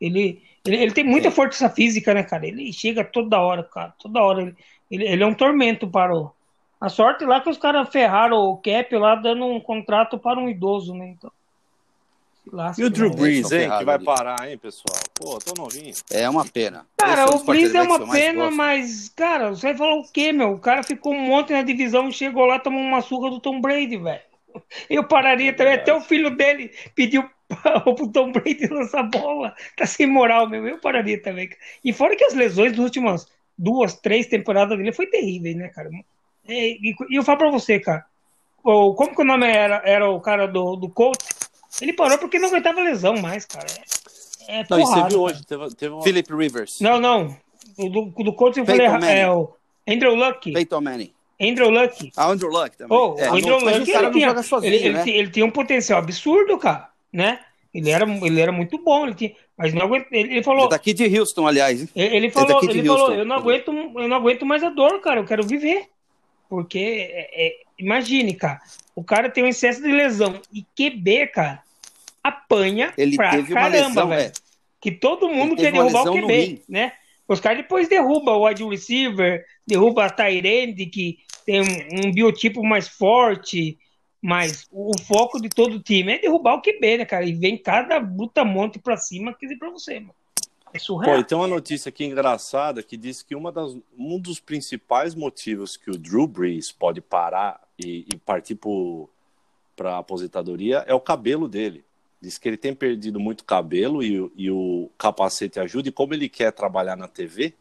Ele, 0.00 0.42
ele, 0.64 0.76
ele 0.76 0.92
tem 0.92 1.04
muita 1.04 1.30
força 1.30 1.68
física, 1.68 2.14
né, 2.14 2.22
cara? 2.22 2.46
Ele 2.46 2.72
chega 2.72 3.04
toda 3.04 3.40
hora, 3.40 3.62
cara. 3.64 3.94
Toda 3.98 4.22
hora. 4.22 4.42
Ele, 4.42 4.56
ele, 4.90 5.04
ele 5.04 5.22
é 5.22 5.26
um 5.26 5.34
tormento 5.34 5.86
para 5.88 6.14
o. 6.14 6.32
A 6.80 6.88
sorte 6.88 7.24
lá 7.24 7.40
que 7.40 7.48
os 7.48 7.58
caras 7.58 7.88
ferraram 7.90 8.38
o 8.38 8.56
Cap 8.56 8.96
lá 8.96 9.14
dando 9.14 9.46
um 9.46 9.60
contrato 9.60 10.18
para 10.18 10.40
um 10.40 10.48
idoso, 10.48 10.94
né? 10.94 11.14
Então. 11.16 11.30
E 12.76 12.82
o 12.82 12.90
Drew 12.90 13.10
Brees, 13.10 13.52
hein, 13.52 13.70
que 13.78 13.84
vai 13.84 14.00
parar, 14.00 14.50
hein, 14.50 14.58
pessoal? 14.58 14.98
Pô, 15.14 15.38
tô 15.38 15.54
novinho. 15.56 15.94
É 16.10 16.28
uma 16.28 16.44
pena. 16.44 16.84
Cara, 16.96 17.26
o 17.32 17.44
Brees 17.44 17.72
é 17.72 17.82
uma 17.82 18.10
pena, 18.10 18.50
mas, 18.50 19.08
cara, 19.10 19.50
você 19.50 19.72
falou 19.76 20.00
o 20.00 20.12
quê, 20.12 20.32
meu? 20.32 20.54
O 20.54 20.58
cara 20.58 20.82
ficou 20.82 21.14
um 21.14 21.20
monte 21.20 21.52
na 21.52 21.62
divisão, 21.62 22.10
chegou 22.10 22.44
lá, 22.44 22.58
tomou 22.58 22.80
uma 22.80 23.00
surra 23.00 23.30
do 23.30 23.38
Tom 23.38 23.60
Brady, 23.60 23.96
velho. 23.96 24.22
Eu 24.90 25.04
pararia 25.04 25.50
é 25.50 25.52
também, 25.52 25.74
até 25.74 25.94
o 25.94 26.00
filho 26.00 26.30
dele 26.36 26.72
pediu 26.94 27.28
pro 27.96 28.08
Tom 28.08 28.32
Brady 28.32 28.66
lançar 28.66 29.02
bola. 29.04 29.54
Tá 29.76 29.86
sem 29.86 30.06
moral, 30.06 30.48
meu. 30.48 30.66
Eu 30.66 30.78
pararia 30.78 31.20
também. 31.20 31.50
E 31.84 31.92
fora 31.92 32.16
que 32.16 32.24
as 32.24 32.34
lesões 32.34 32.72
das 32.72 32.80
últimas 32.80 33.26
duas, 33.56 33.94
três 33.94 34.26
temporadas 34.26 34.76
dele 34.76 34.92
foi 34.92 35.06
terrível, 35.06 35.56
né, 35.56 35.68
cara? 35.68 35.90
E, 36.48 36.90
e, 36.90 36.94
e 37.10 37.16
eu 37.16 37.22
falo 37.22 37.38
pra 37.38 37.50
você, 37.50 37.78
cara, 37.78 38.04
o, 38.64 38.94
como 38.94 39.14
que 39.14 39.22
o 39.22 39.24
nome 39.24 39.46
era, 39.46 39.82
era 39.84 40.08
o 40.08 40.20
cara 40.20 40.46
do, 40.46 40.76
do 40.76 40.88
Colts? 40.88 41.28
Ele 41.80 41.92
parou 41.92 42.18
porque 42.18 42.38
não 42.38 42.48
aguentava 42.48 42.80
lesão 42.80 43.16
mais, 43.16 43.44
cara. 43.44 43.66
É, 44.48 44.60
é 44.60 44.66
não, 44.68 44.78
porrada, 44.78 45.00
e 45.00 45.02
você 45.02 45.08
viu 45.08 45.20
hoje, 45.22 45.46
teve, 45.46 45.74
teve 45.74 45.94
uma... 45.94 46.02
Philip 46.02 46.34
Rivers. 46.34 46.80
Não, 46.80 47.00
não. 47.00 47.36
O 47.78 47.88
do, 47.88 48.04
do 48.24 48.32
Colts 48.32 48.58
eu 48.58 48.66
falei, 48.66 48.86
é 48.86 49.30
o 49.30 49.54
Andrew 49.88 50.14
Luck. 50.14 50.52
Peyton 50.52 50.80
Manning. 50.80 51.12
Andrew 51.40 51.70
Luck. 51.70 52.12
Ah, 52.16 52.28
Andrew 52.28 52.50
Luck 52.50 52.76
também. 52.76 52.96
Oh, 52.96 53.16
é, 53.18 53.30
o 53.30 53.34
Andrew 53.34 53.58
Luck, 53.58 53.68
ele, 53.68 53.90
ele, 53.90 54.10
tinha, 54.12 54.42
sozinho, 54.42 54.72
ele, 54.72 54.92
né? 54.92 55.02
ele, 55.02 55.10
ele, 55.10 55.30
tinha 55.30 55.44
um 55.44 55.50
potencial 55.50 55.98
absurdo, 55.98 56.56
cara, 56.56 56.88
né? 57.12 57.40
Ele 57.74 57.90
era, 57.90 58.04
ele 58.04 58.40
era 58.40 58.52
muito 58.52 58.78
bom, 58.78 59.06
ele 59.06 59.14
tinha, 59.14 59.32
mas 59.56 59.72
não 59.72 59.82
aguenta, 59.82 60.06
ele, 60.12 60.32
ele 60.32 60.42
falou... 60.42 60.62
Ele 60.62 60.70
daqui 60.70 60.92
de 60.92 61.18
Houston, 61.18 61.46
aliás. 61.46 61.88
Ele, 61.94 62.16
ele 62.16 62.30
falou, 62.30 62.62
ele 62.62 62.84
falou, 62.84 63.14
eu 63.14 63.24
não 63.24 63.36
aguento, 63.36 63.72
eu 63.72 64.08
não 64.08 64.16
aguento 64.16 64.44
mais 64.44 64.62
a 64.62 64.68
dor, 64.68 65.00
cara, 65.00 65.20
eu 65.20 65.24
quero 65.24 65.42
viver. 65.42 65.86
Porque, 66.50 66.78
é, 66.78 67.46
é, 67.46 67.52
imagine, 67.78 68.34
cara, 68.34 68.60
o 68.94 69.02
cara 69.02 69.30
tem 69.30 69.42
um 69.42 69.48
excesso 69.48 69.80
de 69.80 69.90
lesão 69.90 70.38
e 70.52 70.62
QB, 70.76 71.28
cara, 71.28 71.62
apanha 72.22 72.92
ele 72.96 73.16
pra 73.16 73.30
teve 73.30 73.54
caramba, 73.54 74.06
velho. 74.06 74.22
É. 74.28 74.32
Que 74.80 74.90
todo 74.90 75.28
mundo 75.28 75.56
quer 75.56 75.72
derrubar 75.72 76.02
o 76.02 76.12
QB, 76.12 76.62
né? 76.68 76.92
Os 77.26 77.40
caras 77.40 77.58
depois 77.58 77.88
derrubam 77.88 78.36
o 78.36 78.46
wide 78.46 78.64
receiver, 78.64 79.44
derruba 79.66 80.04
a 80.04 80.10
Tyrande, 80.10 80.86
que 80.86 81.18
tem 81.46 81.60
um, 81.60 82.08
um, 82.08 82.12
biotipo 82.12 82.62
mais 82.62 82.88
forte, 82.88 83.78
mas 84.22 84.68
o, 84.70 84.92
foco 85.00 85.42
de 85.42 85.48
todo 85.48 85.80
time 85.80 86.12
é 86.12 86.18
derrubar 86.20 86.54
o 86.54 86.62
QB, 86.62 86.98
né, 86.98 87.04
cara? 87.04 87.24
E 87.24 87.32
vem 87.34 87.58
cada 87.58 88.00
monte 88.44 88.78
pra 88.78 88.96
cima, 88.96 89.34
quer 89.34 89.46
dizer, 89.46 89.58
pra 89.58 89.68
você, 89.68 89.98
mano. 89.98 90.14
É 90.72 90.78
surreal. 90.78 91.16
Pô, 91.16 91.20
e 91.20 91.24
tem 91.24 91.36
uma 91.36 91.48
notícia 91.48 91.88
aqui 91.88 92.04
engraçada 92.04 92.82
que 92.82 92.96
diz 92.96 93.20
que 93.20 93.34
uma 93.34 93.50
das, 93.50 93.76
um 93.98 94.18
dos 94.18 94.38
principais 94.40 95.14
motivos 95.14 95.76
que 95.76 95.90
o 95.90 95.98
Drew 95.98 96.26
Brees 96.26 96.70
pode 96.70 97.00
parar 97.00 97.60
e, 97.78 98.06
e 98.10 98.16
partir 98.16 98.56
para 99.76 99.96
a 99.96 99.98
aposentadoria 99.98 100.84
é 100.86 100.94
o 100.94 101.00
cabelo 101.00 101.48
dele. 101.48 101.84
Diz 102.20 102.38
que 102.38 102.48
ele 102.48 102.56
tem 102.56 102.72
perdido 102.72 103.18
muito 103.18 103.44
cabelo 103.44 104.02
e, 104.02 104.30
e 104.36 104.50
o 104.50 104.88
capacete 104.96 105.58
ajuda. 105.58 105.88
E 105.88 105.92
como 105.92 106.14
ele 106.14 106.28
quer 106.28 106.52
trabalhar 106.52 106.96
na 106.96 107.08
TV, 107.08 107.54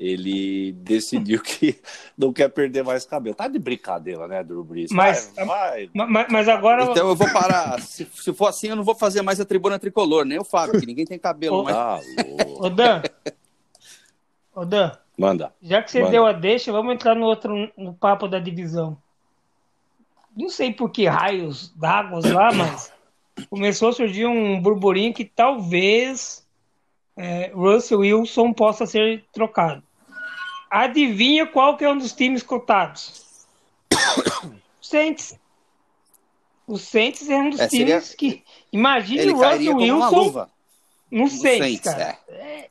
ele 0.00 0.72
decidiu 0.72 1.42
que 1.44 1.78
não 2.16 2.32
quer 2.32 2.48
perder 2.48 2.82
mais 2.82 3.04
cabelo. 3.04 3.36
Tá 3.36 3.46
de 3.46 3.58
brincadeira, 3.58 4.26
né, 4.26 4.42
Drew 4.42 4.64
Brees? 4.64 4.90
Mas, 4.90 5.30
vai, 5.36 5.44
vai. 5.44 5.90
Mas, 5.92 6.26
mas, 6.30 6.48
agora. 6.48 6.84
Então 6.84 7.08
eu 7.08 7.14
vou 7.14 7.30
parar. 7.30 7.78
Se, 7.82 8.06
se, 8.06 8.32
for 8.32 8.46
assim, 8.46 8.68
eu 8.68 8.76
não 8.76 8.82
vou 8.82 8.94
fazer 8.94 9.20
mais 9.20 9.38
a 9.38 9.44
tribuna 9.44 9.78
tricolor, 9.78 10.24
nem 10.24 10.38
o 10.38 10.44
Fábio, 10.44 10.80
que 10.80 10.86
ninguém 10.86 11.04
tem 11.04 11.18
cabelo. 11.18 11.64
Ô, 11.64 11.68
ah, 11.68 12.00
Ô, 12.58 12.70
Dan. 12.70 13.02
Ô, 14.54 14.64
Dan. 14.64 14.92
Manda. 15.18 15.52
Já 15.60 15.82
que 15.82 15.90
você 15.90 15.98
Manda. 15.98 16.12
deu 16.12 16.26
a 16.26 16.32
deixa, 16.32 16.72
vamos 16.72 16.94
entrar 16.94 17.14
no 17.14 17.26
outro 17.26 17.70
no 17.76 17.92
papo 17.92 18.26
da 18.26 18.38
divisão. 18.38 18.96
Não 20.34 20.48
sei 20.48 20.72
por 20.72 20.90
que 20.90 21.06
raios 21.06 21.68
d'água 21.76 22.20
lá, 22.26 22.50
mas 22.56 22.90
começou 23.50 23.90
a 23.90 23.92
surgir 23.92 24.24
um 24.24 24.58
burburinho 24.62 25.12
que 25.12 25.26
talvez 25.26 26.46
é, 27.14 27.50
Russell 27.54 27.98
Wilson 27.98 28.54
possa 28.54 28.86
ser 28.86 29.26
trocado. 29.30 29.82
Adivinha 30.70 31.46
qual 31.46 31.76
que 31.76 31.84
é 31.84 31.90
um 31.90 31.98
dos 31.98 32.12
times 32.12 32.42
cotados? 32.42 33.46
Saints. 34.80 35.38
O 36.66 36.78
Saints 36.78 37.28
é 37.28 37.36
um 37.36 37.50
dos 37.50 37.60
é, 37.60 37.68
times 37.68 38.04
seria... 38.04 38.16
que. 38.16 38.44
Imagine 38.72 39.32
o 39.32 39.36
Russell 39.36 39.76
Wilson 39.76 40.46
no 41.10 41.28
Saints, 41.28 41.58
Saints 41.58 41.80
cara. 41.80 42.18
É. 42.28 42.68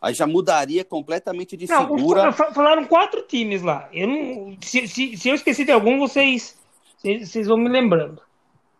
Aí 0.00 0.14
já 0.14 0.26
mudaria 0.26 0.84
completamente 0.84 1.56
de 1.56 1.66
não, 1.66 1.88
figura. 1.88 2.32
Falaram 2.32 2.84
quatro 2.86 3.22
times 3.22 3.62
lá. 3.62 3.88
Eu 3.92 4.08
não, 4.08 4.56
se, 4.60 4.86
se, 4.86 5.16
se 5.16 5.28
eu 5.28 5.34
esqueci 5.34 5.64
de 5.64 5.72
algum, 5.72 5.98
vocês, 5.98 6.58
vocês, 6.96 7.30
vocês 7.30 7.46
vão 7.46 7.56
me 7.56 7.68
lembrando. 7.68 8.20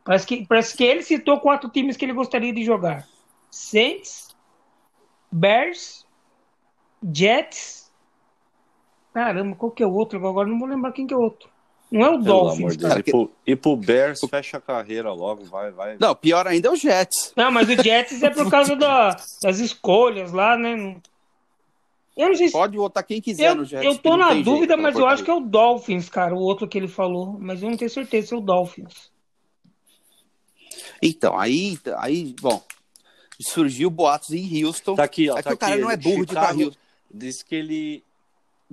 Parece 0.04 0.26
que, 0.26 0.46
parece 0.46 0.76
que 0.76 0.84
ele 0.84 1.02
citou 1.02 1.40
quatro 1.40 1.70
times 1.70 1.96
que 1.96 2.04
ele 2.04 2.12
gostaria 2.12 2.52
de 2.52 2.62
jogar: 2.62 3.08
Saints, 3.50 4.34
Bears, 5.32 6.06
Jets. 7.12 7.83
Caramba, 9.14 9.54
qual 9.54 9.70
que 9.70 9.82
é 9.82 9.86
o 9.86 9.94
outro? 9.94 10.18
Agora 10.26 10.48
não 10.48 10.58
vou 10.58 10.68
lembrar 10.68 10.90
quem 10.90 11.06
que 11.06 11.14
é 11.14 11.16
o 11.16 11.20
outro. 11.20 11.48
Não 11.90 12.00
é 12.02 12.08
o 12.08 12.12
Pelo 12.12 12.24
Dolphins. 12.24 12.76
Cara. 12.76 12.98
E, 12.98 13.02
pro, 13.04 13.30
e 13.46 13.56
pro 13.56 13.76
Bears, 13.76 14.20
fecha 14.28 14.56
a 14.56 14.60
carreira 14.60 15.12
logo, 15.12 15.44
vai, 15.44 15.70
vai. 15.70 15.96
Não, 16.00 16.12
pior 16.16 16.46
ainda 16.48 16.68
é 16.68 16.70
o 16.72 16.76
Jets. 16.76 17.32
Não, 17.36 17.52
mas 17.52 17.68
o 17.68 17.80
Jets 17.80 18.20
é 18.22 18.30
por 18.30 18.50
causa 18.50 18.74
da, 18.74 19.16
das 19.40 19.60
escolhas 19.60 20.32
lá, 20.32 20.56
né? 20.56 20.96
Eu 22.16 22.28
não 22.28 22.34
sei 22.34 22.48
se... 22.48 22.52
Pode 22.52 22.76
votar 22.76 23.04
quem 23.04 23.20
quiser 23.20 23.50
eu, 23.50 23.54
no 23.54 23.64
Jets. 23.64 23.84
Eu 23.84 23.96
tô 23.96 24.16
na 24.16 24.34
dúvida, 24.34 24.76
mas 24.76 24.98
eu 24.98 25.06
acho 25.06 25.22
que 25.22 25.30
é 25.30 25.34
o 25.34 25.40
Dolphins, 25.40 26.08
cara, 26.08 26.34
o 26.34 26.40
outro 26.40 26.66
que 26.66 26.76
ele 26.76 26.88
falou. 26.88 27.36
Mas 27.38 27.62
eu 27.62 27.70
não 27.70 27.76
tenho 27.76 27.90
certeza 27.90 28.28
se 28.28 28.34
é 28.34 28.36
o 28.36 28.40
Dolphins. 28.40 29.12
Então, 31.00 31.38
aí, 31.38 31.78
aí 31.98 32.34
bom, 32.40 32.60
surgiu 33.40 33.90
boatos 33.90 34.30
em 34.30 34.64
Houston. 34.64 34.96
Tá 34.96 35.04
aqui, 35.04 35.30
ó. 35.30 35.38
É 35.38 35.42
tá 35.42 35.50
que 35.50 35.54
o 35.54 35.58
cara 35.58 35.74
aqui, 35.74 35.82
não 35.82 35.90
é 35.90 35.96
burro 35.96 36.26
Chicago, 36.26 36.56
de 36.56 36.64
Houston. 36.64 36.80
Diz 37.12 37.42
que 37.42 37.54
ele. 37.54 38.04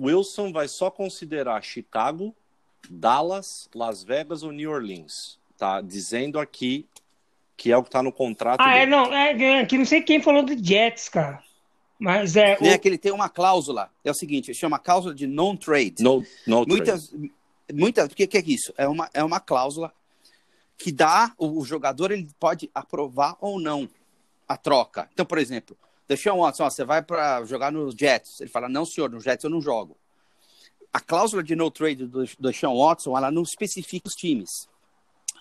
Wilson 0.02 0.52
vai 0.52 0.68
só 0.68 0.90
considerar 0.90 1.62
Chicago, 1.62 2.34
Dallas, 2.90 3.68
Las 3.74 4.02
Vegas 4.02 4.42
ou 4.42 4.52
New 4.52 4.70
Orleans. 4.70 5.38
Tá 5.56 5.80
dizendo 5.80 6.38
aqui 6.38 6.86
que 7.56 7.70
é 7.70 7.76
o 7.76 7.82
que 7.84 7.90
tá 7.90 8.02
no 8.02 8.12
contrato. 8.12 8.60
Ah, 8.60 8.74
é, 8.74 8.80
dele. 8.80 8.82
é, 8.82 8.86
não. 8.86 9.14
É, 9.14 9.66
que 9.66 9.78
não 9.78 9.84
sei 9.84 10.02
quem 10.02 10.20
falou 10.20 10.42
de 10.42 10.58
Jets, 10.62 11.08
cara. 11.08 11.42
Mas 11.98 12.34
é. 12.34 12.58
O... 12.60 12.64
É 12.64 12.76
que 12.76 12.88
ele 12.88 12.98
tem 12.98 13.12
uma 13.12 13.28
cláusula. 13.28 13.88
É 14.04 14.10
o 14.10 14.14
seguinte, 14.14 14.52
chama 14.52 14.78
cláusula 14.78 15.14
de 15.14 15.26
non-trade. 15.26 16.02
No, 16.02 16.24
no 16.44 16.66
muitas, 16.66 17.08
trade. 17.08 17.32
muitas, 17.72 18.06
o 18.06 18.16
que, 18.16 18.26
que 18.26 18.38
é 18.38 18.42
isso? 18.44 18.74
É 18.76 18.88
uma, 18.88 19.08
é 19.14 19.22
uma 19.22 19.38
cláusula 19.38 19.92
que 20.76 20.90
dá, 20.90 21.32
o 21.38 21.64
jogador 21.64 22.10
ele 22.10 22.28
pode 22.40 22.68
aprovar 22.74 23.36
ou 23.40 23.60
não 23.60 23.88
a 24.48 24.56
troca. 24.56 25.08
Então, 25.12 25.24
por 25.24 25.38
exemplo, 25.38 25.76
deixa 26.08 26.32
Watson, 26.32 26.64
ó, 26.64 26.70
você 26.70 26.84
vai 26.84 27.02
para 27.02 27.44
jogar 27.44 27.72
no 27.72 27.90
Jets. 27.90 28.40
Ele 28.40 28.50
fala, 28.50 28.68
não, 28.68 28.84
senhor, 28.84 29.10
no 29.10 29.20
Jets 29.20 29.44
eu 29.44 29.50
não 29.50 29.60
jogo. 29.60 29.96
A 30.92 31.00
cláusula 31.00 31.42
de 31.42 31.56
no 31.56 31.70
trade 31.70 32.06
do, 32.06 32.24
do 32.38 32.52
Sean 32.52 32.74
Watson, 32.74 33.16
ela 33.16 33.30
não 33.30 33.42
especifica 33.42 34.08
os 34.08 34.14
times. 34.14 34.50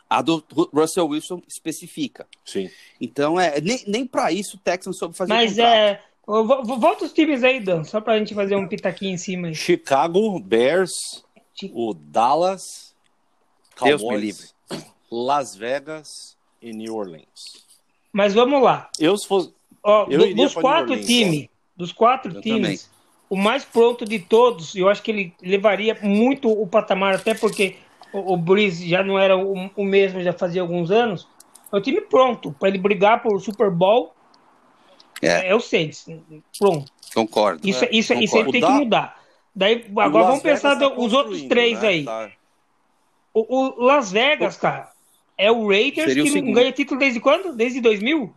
A 0.10 0.22
do 0.22 0.44
Russell 0.74 1.08
Wilson 1.08 1.42
especifica. 1.48 2.28
Sim. 2.46 2.70
Então, 3.00 3.40
é, 3.40 3.62
nem, 3.62 3.84
nem 3.88 4.06
para 4.06 4.32
isso 4.32 4.58
o 4.58 4.60
Texans 4.60 4.98
soube 4.98 5.16
fazer 5.16 5.34
Mas 5.34 5.58
é. 5.58 6.02
Volta 6.26 7.06
os 7.06 7.14
times 7.14 7.44
aí, 7.44 7.60
Dan, 7.60 7.84
só 7.84 8.00
para 8.00 8.14
a 8.14 8.20
gente 8.20 8.34
fazer 8.34 8.56
um 8.56 8.68
pitaquinho 8.68 9.14
em 9.14 9.18
cima. 9.18 9.48
Aí. 9.48 9.56
Chicago, 9.56 10.40
Bears, 10.40 10.92
o 11.74 11.94
Dallas, 11.94 12.94
Cowboys. 13.76 14.00
Deus 14.00 14.12
me 14.12 14.18
livre. 14.18 14.48
Las 15.12 15.56
Vegas 15.56 16.08
e 16.62 16.72
New 16.72 16.96
Orleans. 16.96 17.66
Mas 18.14 18.34
vamos 18.34 18.62
lá. 18.62 18.90
Eu 19.00 19.18
se 19.18 19.28
fosse. 19.28 19.54
Ó, 19.84 20.08
eu 20.10 20.36
dos 20.36 20.54
quatro 20.54 21.02
times, 21.02 21.48
dos 21.76 21.92
quatro 21.92 22.36
eu 22.36 22.42
times, 22.42 22.84
também. 22.84 22.96
o 23.30 23.36
mais 23.36 23.66
pronto 23.66 24.06
de 24.06 24.20
todos, 24.20 24.76
eu 24.76 24.88
acho 24.90 25.02
que 25.02 25.12
ele 25.12 25.34
levaria 25.42 25.98
muito 26.02 26.50
o 26.50 26.68
patamar, 26.68 27.16
até 27.16 27.34
porque 27.34 27.78
o, 28.14 28.34
o 28.34 28.38
Breeze 28.38 28.88
já 28.88 29.04
não 29.04 29.18
era 29.18 29.36
o, 29.36 29.70
o, 29.76 29.84
mesmo, 29.84 30.22
já 30.22 30.34
fazia 30.34 30.62
alguns 30.62 30.92
anos. 30.92 31.28
É 31.72 31.76
o 31.76 31.82
time 31.82 32.02
pronto 32.02 32.56
para 32.60 32.70
ele 32.70 32.78
brigar 32.78 33.22
por 33.22 33.40
Super 33.40 33.72
Bowl. 33.72 34.14
É, 35.22 35.50
é 35.50 35.56
o 35.56 35.60
Saints. 35.60 36.06
Pronto. 36.58 36.92
Concordo. 37.14 37.68
Isso, 37.68 37.86
é, 37.86 37.90
isso, 37.92 38.14
Concordo. 38.14 38.26
isso 38.26 38.38
aí 38.38 38.52
tem 38.52 38.62
que 38.62 38.72
mudar. 38.72 39.22
Daí, 39.54 39.86
agora 39.98 40.26
vamos 40.28 40.42
pensar 40.42 40.78
tá 40.78 40.88
os 40.88 41.14
outros 41.14 41.42
três 41.44 41.82
né? 41.82 41.88
aí. 41.88 42.06
Tá. 42.06 42.32
O, 43.34 43.82
o 43.82 43.86
Las 43.86 44.12
Vegas, 44.12 44.58
cara, 44.58 44.92
é 45.38 45.52
o 45.52 45.68
Raiders 45.68 46.14
Seria 46.14 46.24
que 46.24 46.42
não 46.42 46.54
ganha 46.54 46.72
título 46.72 47.00
desde 47.00 47.20
quando? 47.20 47.54
Desde 47.56 47.80
2000? 47.82 48.34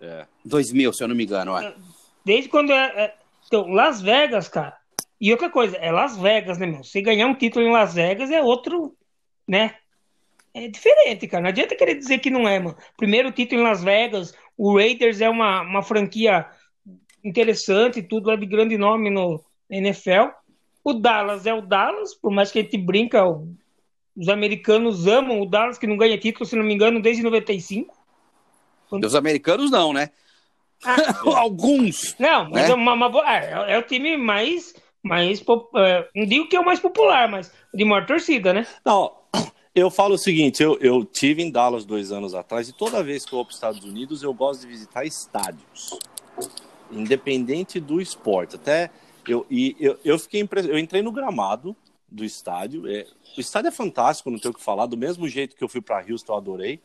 É. 0.00 0.26
2000, 0.44 0.92
se 0.92 1.02
eu 1.02 1.08
não 1.08 1.14
me 1.14 1.24
engano. 1.24 1.52
Desde 2.24 2.48
quando 2.48 2.72
é, 2.72 2.86
é... 2.96 3.14
Então, 3.46 3.66
Las 3.68 4.00
Vegas, 4.00 4.48
cara, 4.48 4.76
E 5.20 5.30
outra 5.32 5.50
coisa, 5.50 5.76
é 5.76 5.90
Las 5.90 6.16
Vegas, 6.16 6.58
né, 6.58 6.66
meu? 6.66 6.82
Se 6.82 7.02
ganhar 7.02 7.26
um 7.26 7.34
título 7.34 7.66
em 7.66 7.72
Las 7.72 7.94
Vegas 7.94 8.30
é 8.30 8.42
outro, 8.42 8.96
né? 9.46 9.74
É 10.54 10.66
diferente, 10.68 11.28
cara. 11.28 11.42
Não 11.42 11.50
adianta 11.50 11.76
querer 11.76 11.94
dizer 11.94 12.18
que 12.18 12.30
não 12.30 12.48
é, 12.48 12.58
mano. 12.58 12.76
Primeiro 12.96 13.30
título 13.30 13.60
em 13.60 13.64
Las 13.64 13.84
Vegas, 13.84 14.34
o 14.56 14.76
Raiders 14.76 15.20
é 15.20 15.28
uma, 15.28 15.60
uma 15.62 15.82
franquia 15.82 16.46
interessante, 17.22 18.02
tudo 18.02 18.30
é 18.30 18.36
de 18.36 18.46
grande 18.46 18.78
nome 18.78 19.10
no 19.10 19.44
NFL. 19.68 20.30
O 20.82 20.94
Dallas 20.94 21.46
é 21.46 21.52
o 21.52 21.60
Dallas, 21.60 22.14
por 22.14 22.32
mais 22.32 22.50
que 22.50 22.58
a 22.58 22.62
gente 22.62 22.78
brinca, 22.78 23.22
os 24.16 24.28
americanos 24.28 25.06
amam 25.06 25.40
o 25.40 25.46
Dallas, 25.46 25.78
que 25.78 25.86
não 25.86 25.96
ganha 25.96 26.18
título, 26.18 26.46
se 26.46 26.56
não 26.56 26.64
me 26.64 26.74
engano, 26.74 27.00
desde 27.00 27.22
95. 27.22 27.99
Quando... 28.90 29.04
Os 29.04 29.14
americanos 29.14 29.70
não, 29.70 29.92
né? 29.92 30.10
Ah, 30.84 30.96
Alguns. 31.38 32.16
Não, 32.18 32.50
mas 32.50 32.64
né? 32.64 32.70
é, 32.70 32.74
uma, 32.74 32.94
uma, 32.94 33.32
é, 33.32 33.74
é, 33.74 33.78
o 33.78 33.82
time 33.82 34.16
mais. 34.16 34.74
mais 35.02 35.40
é, 35.76 36.08
não 36.14 36.26
digo 36.26 36.48
que 36.48 36.56
é 36.56 36.60
o 36.60 36.64
mais 36.64 36.80
popular, 36.80 37.28
mas 37.28 37.52
de 37.72 37.84
maior 37.84 38.04
torcida, 38.04 38.52
né? 38.52 38.66
Não, 38.84 39.12
eu 39.74 39.90
falo 39.90 40.14
o 40.14 40.18
seguinte: 40.18 40.60
eu, 40.62 40.76
eu 40.80 41.04
tive 41.04 41.42
em 41.42 41.50
Dallas 41.50 41.84
dois 41.84 42.10
anos 42.10 42.34
atrás 42.34 42.68
e 42.68 42.72
toda 42.72 43.02
vez 43.02 43.24
que 43.24 43.32
eu 43.32 43.38
vou 43.38 43.44
para 43.44 43.50
os 43.50 43.56
Estados 43.56 43.84
Unidos 43.84 44.22
eu 44.22 44.34
gosto 44.34 44.62
de 44.62 44.66
visitar 44.66 45.04
estádios, 45.04 45.98
independente 46.90 47.78
do 47.78 48.00
esporte. 48.00 48.56
Até 48.56 48.90
eu, 49.28 49.46
e 49.48 49.76
eu, 49.78 49.98
eu 50.04 50.18
fiquei 50.18 50.46
eu 50.68 50.78
entrei 50.78 51.02
no 51.02 51.12
gramado 51.12 51.76
do 52.10 52.24
estádio. 52.24 52.88
É, 52.88 53.06
o 53.36 53.40
estádio 53.40 53.68
é 53.68 53.72
fantástico, 53.72 54.30
não 54.30 54.38
tenho 54.38 54.52
o 54.52 54.56
que 54.56 54.64
falar. 54.64 54.86
Do 54.86 54.96
mesmo 54.96 55.28
jeito 55.28 55.54
que 55.54 55.62
eu 55.62 55.68
fui 55.68 55.80
para 55.80 56.04
Houston, 56.04 56.32
eu 56.32 56.36
adorei. 56.36 56.80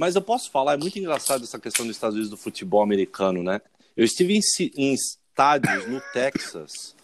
Mas 0.00 0.14
eu 0.14 0.22
posso 0.22 0.50
falar, 0.50 0.72
é 0.72 0.76
muito 0.78 0.98
engraçado 0.98 1.44
essa 1.44 1.58
questão 1.58 1.86
dos 1.86 1.94
Estados 1.94 2.14
Unidos 2.14 2.30
do 2.30 2.36
futebol 2.38 2.82
americano, 2.82 3.42
né? 3.42 3.60
Eu 3.94 4.02
estive 4.02 4.34
em, 4.34 4.40
em 4.78 4.94
estádios 4.94 5.86
no 5.86 6.00
Texas, 6.14 6.96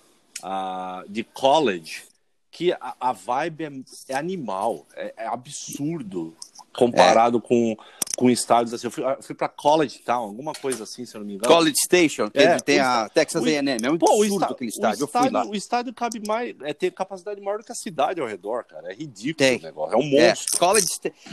uh, 0.42 1.06
de 1.06 1.22
college, 1.22 2.04
que 2.50 2.72
a, 2.72 2.96
a 2.98 3.12
vibe 3.12 3.64
é, 3.64 3.70
é 4.08 4.14
animal, 4.16 4.86
é, 4.94 5.12
é, 5.14 5.26
absurdo 5.26 6.34
comparado 6.72 7.36
é. 7.36 7.40
com, 7.46 7.76
com 8.16 8.30
estádios 8.30 8.72
assim. 8.72 8.86
Eu 8.86 8.90
fui, 8.90 9.04
fui 9.20 9.34
para 9.34 9.48
College 9.48 10.00
Town, 10.00 10.24
alguma 10.24 10.52
coisa 10.52 10.84
assim, 10.84 11.04
se 11.04 11.14
eu 11.14 11.20
não 11.20 11.26
me 11.26 11.34
engano. 11.34 11.52
College 11.52 11.76
Station, 11.84 12.30
que 12.30 12.38
é, 12.38 12.58
tem 12.58 12.80
a 12.80 13.08
Texas 13.08 13.44
A&M, 13.44 13.78
é 13.82 13.90
um 13.90 13.98
pô, 13.98 14.22
absurdo 14.22 14.44
aquele 14.44 14.70
estádio. 14.70 15.04
O 15.04 15.06
estádio, 15.06 15.50
o 15.50 15.54
estádio 15.54 15.94
cabe 15.94 16.22
mais, 16.26 16.56
é 16.62 16.72
ter 16.72 16.90
capacidade 16.92 17.40
maior 17.40 17.58
do 17.58 17.64
que 17.64 17.72
a 17.72 17.76
cidade 17.76 18.20
ao 18.20 18.26
redor, 18.26 18.64
cara. 18.64 18.90
É 18.90 18.94
ridículo 18.94 19.34
tem. 19.34 19.58
o 19.58 19.62
negócio, 19.62 19.94
é 19.94 19.96
um 19.96 20.08
monstro. 20.08 20.56
É, 20.56 20.58
College, 20.58 20.86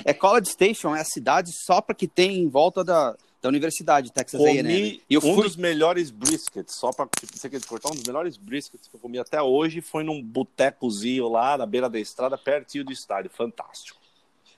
é 0.06 0.13
College 0.13 0.50
Station, 0.50 0.96
é 0.96 1.02
a 1.02 1.06
cidade 1.06 1.52
só 1.66 1.82
para 1.82 1.96
que 1.96 2.08
tem 2.08 2.40
em 2.40 2.50
volta 2.50 2.84
da 2.84 3.16
da 3.42 3.50
Universidade 3.50 4.10
Texas 4.10 4.40
A&M. 4.40 5.04
E 5.10 5.13
eu 5.13 5.20
um 5.20 5.36
fui... 5.36 5.44
dos 5.44 5.58
melhores 5.58 6.10
briskets, 6.10 6.75
só 6.75 6.94
para 6.94 7.10
você 7.30 7.50
quer 7.50 7.62
cortar, 7.66 7.90
um 7.90 7.96
dos 7.96 8.04
melhores 8.04 8.38
briskets 8.38 8.88
que 8.88 8.96
eu 8.96 9.00
comi 9.02 9.20
até 9.20 9.42
hoje 9.42 9.82
foi 9.82 10.02
num 10.02 10.24
botecozinho 10.24 11.28
lá 11.28 11.58
na 11.58 11.66
beira 11.66 11.90
da 11.90 12.00
estrada, 12.00 12.38
pertinho 12.38 12.86
do 12.86 12.94
estádio, 12.94 13.30
fantástico. 13.30 14.00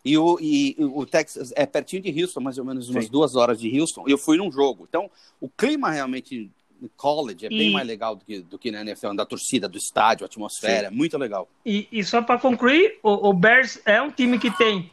E 0.05 0.17
o, 0.17 0.37
e 0.39 0.75
o 0.79 1.03
Texas 1.05 1.51
é 1.55 1.65
pertinho 1.65 2.03
de 2.03 2.21
Houston, 2.21 2.39
mais 2.39 2.57
ou 2.59 2.63
menos 2.63 2.89
umas 2.89 3.05
Sim. 3.05 3.11
duas 3.11 3.35
horas 3.35 3.59
de 3.59 3.79
Houston. 3.79 4.05
Eu 4.07 4.17
fui 4.17 4.37
num 4.37 4.51
jogo. 4.51 4.85
Então, 4.87 5.09
o 5.41 5.49
clima 5.49 5.89
realmente 5.89 6.49
no 6.79 6.87
college 6.95 7.47
é 7.47 7.49
e... 7.51 7.57
bem 7.57 7.71
mais 7.71 7.87
legal 7.87 8.15
do 8.15 8.23
que, 8.23 8.39
do 8.41 8.59
que 8.59 8.69
na 8.69 8.81
NFL, 8.81 9.13
da 9.13 9.25
torcida, 9.25 9.67
do 9.67 9.77
estádio, 9.77 10.23
a 10.23 10.27
atmosfera, 10.27 10.89
Sim. 10.89 10.93
é 10.93 10.95
muito 10.95 11.17
legal. 11.17 11.49
E, 11.65 11.87
e 11.91 12.03
só 12.03 12.21
para 12.21 12.37
concluir, 12.37 12.99
o, 13.01 13.29
o 13.29 13.33
Bears 13.33 13.81
é 13.83 13.99
um 14.01 14.11
time 14.11 14.37
que 14.37 14.51
tem 14.51 14.91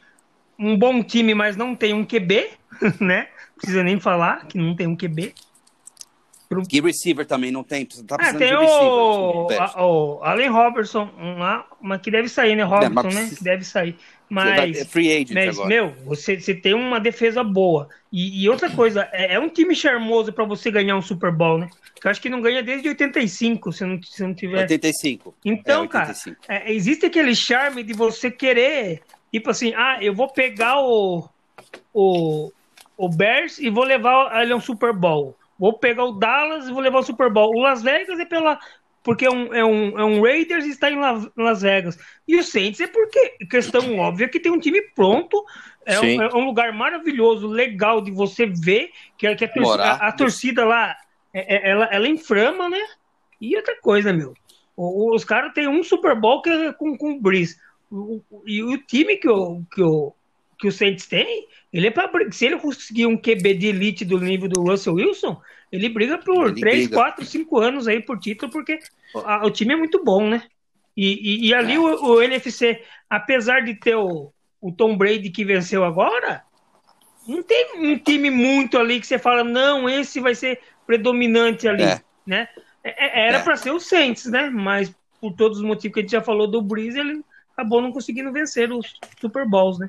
um 0.59 0.79
bom 0.79 1.03
time, 1.03 1.35
mas 1.35 1.57
não 1.57 1.77
tem 1.77 1.93
um 1.93 2.07
QB, 2.07 2.51
né? 2.99 3.29
precisa 3.63 3.85
nem 3.85 4.01
falar 4.01 4.47
que 4.47 4.59
não 4.59 4.75
tem 4.75 4.87
um 4.87 4.97
QB. 4.97 5.35
E 6.71 6.81
receiver 6.83 7.25
também 7.25 7.51
não 7.51 7.65
tem. 7.65 7.87
Tá 7.87 8.17
ah, 8.21 8.35
tem 8.35 8.55
o, 8.55 9.49
a, 9.59 9.87
o 9.87 10.23
Allen 10.23 10.51
Robertson, 10.51 11.09
uma, 11.17 11.65
uma 11.81 11.99
que 11.99 12.11
deve 12.11 12.29
sair, 12.29 12.55
né? 12.55 12.63
Robertson, 12.63 13.01
é, 13.01 13.05
mas... 13.05 13.15
né? 13.15 13.31
Que 13.35 13.43
deve 13.43 13.65
sair. 13.65 13.97
Mas, 14.33 14.81
é 14.81 14.85
free 14.87 15.13
agent 15.13 15.35
mas 15.35 15.59
agora. 15.59 15.69
meu, 15.69 15.91
você, 16.07 16.41
você 16.41 16.55
tem 16.55 16.73
uma 16.73 16.99
defesa 16.99 17.45
boa. 17.45 17.91
E, 18.11 18.43
e 18.43 18.49
outra 18.49 18.71
coisa, 18.71 19.07
é, 19.13 19.35
é, 19.35 19.39
um 19.39 19.51
time 19.51 19.75
charmoso 19.75 20.33
para 20.33 20.45
você 20.47 20.71
ganhar 20.71 20.97
um 20.97 21.03
Super 21.03 21.31
Bowl, 21.31 21.59
né? 21.59 21.69
Que 22.01 22.07
eu 22.07 22.11
acho 22.11 22.21
que 22.21 22.31
não 22.31 22.41
ganha 22.41 22.63
desde 22.63 22.89
85, 22.89 23.73
se 23.73 23.85
não, 23.85 24.03
se 24.03 24.23
não 24.23 24.33
tiver. 24.33 24.61
85. 24.61 25.35
Então, 25.45 25.81
é, 25.81 25.83
85. 25.83 26.37
cara, 26.47 26.61
é, 26.65 26.73
existe 26.73 27.05
aquele 27.05 27.35
charme 27.37 27.83
de 27.83 27.93
você 27.93 28.31
querer, 28.31 29.03
tipo 29.31 29.51
assim, 29.51 29.75
ah, 29.77 29.99
eu 30.01 30.15
vou 30.15 30.33
pegar 30.33 30.81
o, 30.81 31.29
o, 31.93 32.51
o 32.97 33.09
Bears 33.11 33.59
e 33.59 33.69
vou 33.69 33.85
levar 33.85 34.43
ele 34.43 34.55
a 34.55 34.57
um 34.57 34.61
Super 34.61 34.95
Bowl. 34.95 35.37
Vou 35.59 35.75
pegar 35.75 36.05
o 36.05 36.13
Dallas 36.13 36.69
e 36.69 36.73
vou 36.73 36.81
levar 36.81 37.01
o 37.01 37.05
Super 37.05 37.31
Bowl. 37.31 37.55
O 37.55 37.61
Las 37.61 37.83
Vegas 37.83 38.19
é 38.19 38.25
pela 38.25 38.59
porque 39.03 39.27
é 39.27 39.31
um, 39.31 39.55
é 39.55 39.65
um, 39.65 39.99
é 39.99 40.05
um 40.05 40.23
Raiders 40.23 40.65
e 40.65 40.71
está 40.71 40.91
em 40.91 40.99
Las 41.37 41.63
Vegas. 41.63 41.99
E 42.27 42.37
o 42.37 42.43
Saints 42.43 42.81
é 42.81 42.87
porque, 42.87 43.37
questão 43.51 43.99
óbvia, 43.99 44.29
que 44.29 44.39
tem 44.39 44.53
um 44.53 44.61
time 44.61 44.81
pronto, 44.95 45.45
é 45.85 45.99
um, 45.99 46.23
é 46.23 46.35
um, 46.35 46.45
lugar 46.45 46.73
maravilhoso, 46.73 47.49
legal 47.49 48.01
de 48.01 48.11
você 48.11 48.47
ver, 48.47 48.91
que, 49.19 49.27
é, 49.27 49.35
que 49.35 49.45
a, 49.45 49.49
torcida, 49.49 49.83
a, 49.83 50.09
a 50.09 50.13
torcida 50.13 50.65
lá, 50.65 50.97
é, 51.35 51.57
é, 51.57 51.71
ela, 51.71 51.85
ela 51.87 52.09
inflama, 52.09 52.69
né? 52.69 52.81
E 53.41 53.57
outra 53.57 53.75
coisa, 53.81 54.13
meu, 54.13 54.35
os 54.77 55.25
caras 55.25 55.53
têm 55.53 55.67
um 55.67 55.83
Super 55.83 56.15
Bowl 56.15 56.41
que 56.41 56.51
é 56.51 56.73
com, 56.73 56.97
com 56.97 57.13
o 57.13 57.21
Breeze. 57.21 57.57
e 58.47 58.63
o 58.63 58.79
time 58.79 59.17
que 59.17 59.29
o, 59.29 59.63
que, 59.75 59.83
o, 59.83 60.15
que 60.59 60.69
o 60.69 60.73
Saints 60.73 61.07
tem, 61.07 61.49
ele 61.73 61.89
é 61.89 61.91
para 61.91 62.09
se 62.31 62.47
ele 62.47 62.59
conseguir 62.59 63.07
um 63.07 63.17
QB 63.17 63.55
de 63.55 63.67
elite 63.67 64.05
do 64.05 64.21
nível 64.21 64.49
do 64.49 64.63
Russell 64.63 64.95
Wilson, 64.95 65.41
ele 65.73 65.89
briga 65.89 66.19
por 66.19 66.49
ele 66.49 66.61
3, 66.61 66.87
briga. 66.87 66.95
4, 66.95 67.25
5 67.25 67.59
anos 67.59 67.89
aí 67.89 68.01
por 68.01 68.19
título, 68.19 68.53
porque 68.53 68.79
a, 69.25 69.47
o 69.47 69.51
time 69.51 69.73
é 69.73 69.77
muito 69.77 70.05
bom, 70.05 70.29
né? 70.29 70.43
E, 70.95 71.47
e, 71.47 71.49
e 71.49 71.55
ali 71.55 71.75
é. 71.75 71.79
o, 71.79 72.05
o, 72.05 72.23
NFC, 72.23 72.85
apesar 73.09 73.61
de 73.61 73.75
ter 73.75 73.97
o, 73.97 74.31
o 74.61 74.71
Tom 74.71 74.95
Brady 74.97 75.31
que 75.31 75.47
venceu 75.47 75.83
agora, 75.83 76.45
não 77.27 77.43
tem 77.43 77.79
um 77.79 77.99
time 77.99 78.31
muito 78.31 78.79
ali 78.79 79.01
que 79.01 79.07
você 79.07 79.19
fala, 79.19 79.43
não, 79.43 79.89
esse 79.89 80.21
vai 80.21 80.35
ser 80.35 80.61
predominante 80.87 81.67
ali, 81.67 81.85
é. 81.85 82.03
né? 82.27 82.49
É, 82.85 83.25
é 83.25 83.29
era 83.29 83.39
é. 83.39 83.43
para 83.43 83.57
ser 83.57 83.71
o 83.71 83.81
Saints, 83.81 84.27
né? 84.27 84.51
Mas 84.51 84.95
por 85.19 85.33
todos 85.33 85.59
os 85.59 85.65
motivos 85.65 85.95
que 85.95 86.01
a 86.01 86.03
gente 86.03 86.13
já 86.13 86.21
falou 86.21 86.47
do 86.47 86.61
Breeze, 86.61 86.99
ele 86.99 87.25
acabou 87.53 87.81
não 87.81 87.93
conseguindo 87.93 88.31
vencer 88.31 88.71
os 88.71 88.95
Super 89.19 89.49
Bowls, 89.49 89.79
né? 89.79 89.89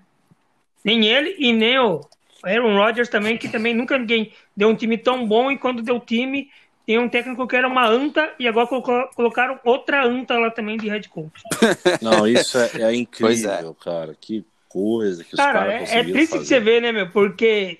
Nem 0.85 1.05
ele 1.07 1.35
e 1.37 1.51
nem 1.51 1.77
o 1.79 2.01
Aaron 2.43 2.75
Rodgers 2.75 3.09
também, 3.09 3.37
que 3.37 3.49
também 3.49 3.73
nunca 3.73 3.97
ninguém 3.97 4.31
deu 4.55 4.69
um 4.69 4.75
time 4.75 4.97
tão 4.97 5.27
bom 5.27 5.51
e 5.51 5.57
quando 5.57 5.81
deu 5.81 5.99
time, 5.99 6.49
tem 6.85 6.99
um 6.99 7.07
técnico 7.07 7.47
que 7.47 7.55
era 7.55 7.67
uma 7.67 7.87
anta 7.87 8.33
e 8.37 8.47
agora 8.47 8.67
colocaram 9.15 9.59
outra 9.63 10.05
anta 10.05 10.37
lá 10.37 10.51
também 10.51 10.77
de 10.77 10.89
head 10.89 11.07
coach. 11.09 11.41
Não, 12.01 12.27
isso 12.27 12.57
é, 12.57 12.69
é 12.81 12.95
incrível, 12.95 13.75
é. 13.79 13.83
cara. 13.83 14.17
Que 14.19 14.45
coisa 14.67 15.23
que 15.23 15.35
cara, 15.35 15.49
os 15.49 15.53
caras 15.53 15.91
é, 15.91 15.99
é 15.99 16.03
triste 16.03 16.31
fazer. 16.31 16.45
você 16.45 16.59
ver, 16.59 16.81
né, 16.81 16.91
meu? 16.91 17.09
Porque 17.09 17.79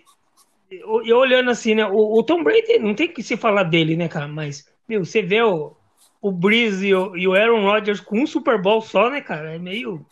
eu, 0.69 1.17
olhando 1.17 1.49
assim, 1.49 1.75
né? 1.75 1.85
O, 1.85 2.19
o, 2.19 2.23
Tom 2.23 2.43
Brady 2.43 2.79
não 2.79 2.93
tem 2.93 3.07
que 3.07 3.21
se 3.21 3.35
falar 3.35 3.63
dele, 3.63 3.95
né, 3.95 4.07
cara? 4.07 4.27
Mas, 4.27 4.67
meu, 4.87 5.03
você 5.03 5.21
vê 5.21 5.41
o, 5.41 5.75
o 6.21 6.31
Breeze 6.31 6.87
e 6.87 6.95
o, 6.95 7.17
e 7.17 7.27
o 7.27 7.33
Aaron 7.33 7.63
Rodgers 7.63 7.99
com 7.99 8.21
um 8.21 8.27
Super 8.27 8.61
Bowl 8.61 8.81
só, 8.81 9.09
né, 9.09 9.21
cara? 9.21 9.53
É 9.53 9.59
meio. 9.59 10.05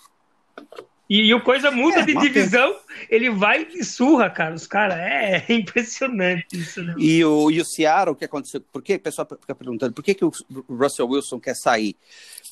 E, 1.12 1.24
e 1.24 1.34
o 1.34 1.44
coisa 1.44 1.70
muda 1.70 2.00
é, 2.00 2.06
de 2.06 2.16
divisão, 2.16 2.74
ele 3.10 3.30
vai 3.30 3.68
e 3.74 3.84
surra, 3.84 4.30
cara. 4.30 4.56
Os 4.56 4.66
caras, 4.66 4.98
é, 4.98 5.44
é, 5.46 5.54
impressionante 5.54 6.58
isso, 6.58 6.82
né? 6.82 6.96
E 6.98 7.22
o, 7.26 7.52
e 7.52 7.60
o 7.60 7.66
Seattle, 7.66 8.14
o 8.14 8.16
que 8.16 8.24
aconteceu? 8.24 8.62
Por 8.62 8.82
que 8.82 8.96
o 8.96 9.00
pessoal 9.00 9.28
fica 9.28 9.54
perguntando 9.54 9.92
por 9.92 10.02
que, 10.06 10.14
que 10.14 10.24
o 10.24 10.32
Russell 10.70 11.10
Wilson 11.10 11.38
quer 11.38 11.54
sair? 11.54 11.98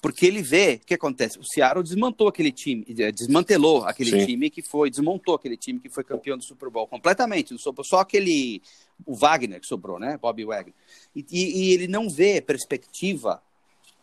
Porque 0.01 0.25
ele 0.25 0.41
vê 0.41 0.77
o 0.83 0.85
que 0.85 0.93
acontece. 0.93 1.39
O 1.39 1.43
Seattle 1.45 1.81
desmontou 1.81 2.27
aquele 2.27 2.51
time, 2.51 2.85
eh, 2.99 3.13
desmantelou 3.13 3.85
aquele 3.85 4.11
Sim. 4.11 4.25
time 4.25 4.49
que 4.49 4.61
foi, 4.61 4.89
desmontou 4.89 5.35
aquele 5.35 5.55
time 5.55 5.79
que 5.79 5.89
foi 5.89 6.03
campeão 6.03 6.37
do 6.37 6.43
Super 6.43 6.69
Bowl 6.69 6.85
completamente. 6.85 7.57
Sobrou 7.57 7.85
só 7.85 7.99
aquele, 7.99 8.61
o 9.05 9.15
Wagner 9.15 9.61
que 9.61 9.67
sobrou, 9.67 9.97
né? 9.97 10.19
Bob 10.21 10.43
Wagner. 10.43 10.73
E, 11.15 11.25
e, 11.31 11.63
e 11.63 11.73
ele 11.73 11.87
não 11.87 12.09
vê 12.09 12.41
perspectiva 12.41 13.41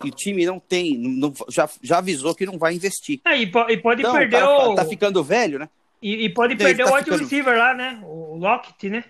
e 0.05 0.09
o 0.09 0.11
time 0.11 0.45
não 0.45 0.59
tem, 0.59 0.99
não, 0.99 1.33
já, 1.49 1.69
já 1.83 1.99
avisou 1.99 2.35
que 2.35 2.45
não 2.45 2.59
vai 2.59 2.75
investir. 2.75 3.21
É, 3.25 3.37
e, 3.37 3.47
pode, 3.47 3.73
e 3.73 3.77
pode 3.79 4.03
então, 4.03 4.13
perder 4.13 4.41
tá, 4.41 4.69
o. 4.69 4.75
Tá 4.75 4.85
ficando 4.85 5.25
velho, 5.25 5.59
né? 5.59 5.69
E, 6.03 6.25
e 6.25 6.29
pode 6.29 6.57
perder 6.57 6.85
tá 6.85 6.91
o 6.91 6.95
wide 6.95 7.05
ficando... 7.05 7.23
receiver 7.23 7.57
lá, 7.57 7.75
né? 7.75 8.01
O 8.05 8.37
Lockett, 8.37 8.91
né? 8.91 9.05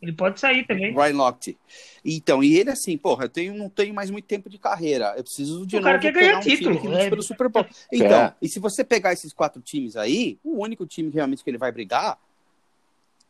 Ele 0.00 0.12
pode 0.12 0.38
sair 0.38 0.64
também. 0.64 0.94
Ryan 0.94 1.16
Lockett. 1.16 1.58
Então, 2.04 2.44
e 2.44 2.56
ele 2.56 2.70
assim, 2.70 2.96
porra, 2.96 3.24
eu 3.24 3.28
tenho, 3.28 3.54
não 3.54 3.68
tenho 3.68 3.92
mais 3.92 4.10
muito 4.10 4.26
tempo 4.26 4.48
de 4.48 4.58
carreira. 4.58 5.14
Eu 5.16 5.24
preciso 5.24 5.66
de 5.66 5.76
o 5.76 5.80
novo 5.80 5.90
cara 5.90 5.98
quer 5.98 6.12
ganhar 6.12 6.38
um 6.38 6.40
título 6.40 6.94
é. 6.94 7.08
pelo 7.08 7.22
Super 7.22 7.48
Bowl. 7.48 7.66
Então, 7.92 8.24
é. 8.24 8.34
e 8.40 8.48
se 8.48 8.60
você 8.60 8.84
pegar 8.84 9.12
esses 9.12 9.32
quatro 9.32 9.60
times 9.60 9.96
aí, 9.96 10.38
o 10.44 10.62
único 10.62 10.86
time 10.86 11.10
realmente 11.10 11.42
que 11.42 11.50
ele 11.50 11.58
vai 11.58 11.72
brigar 11.72 12.18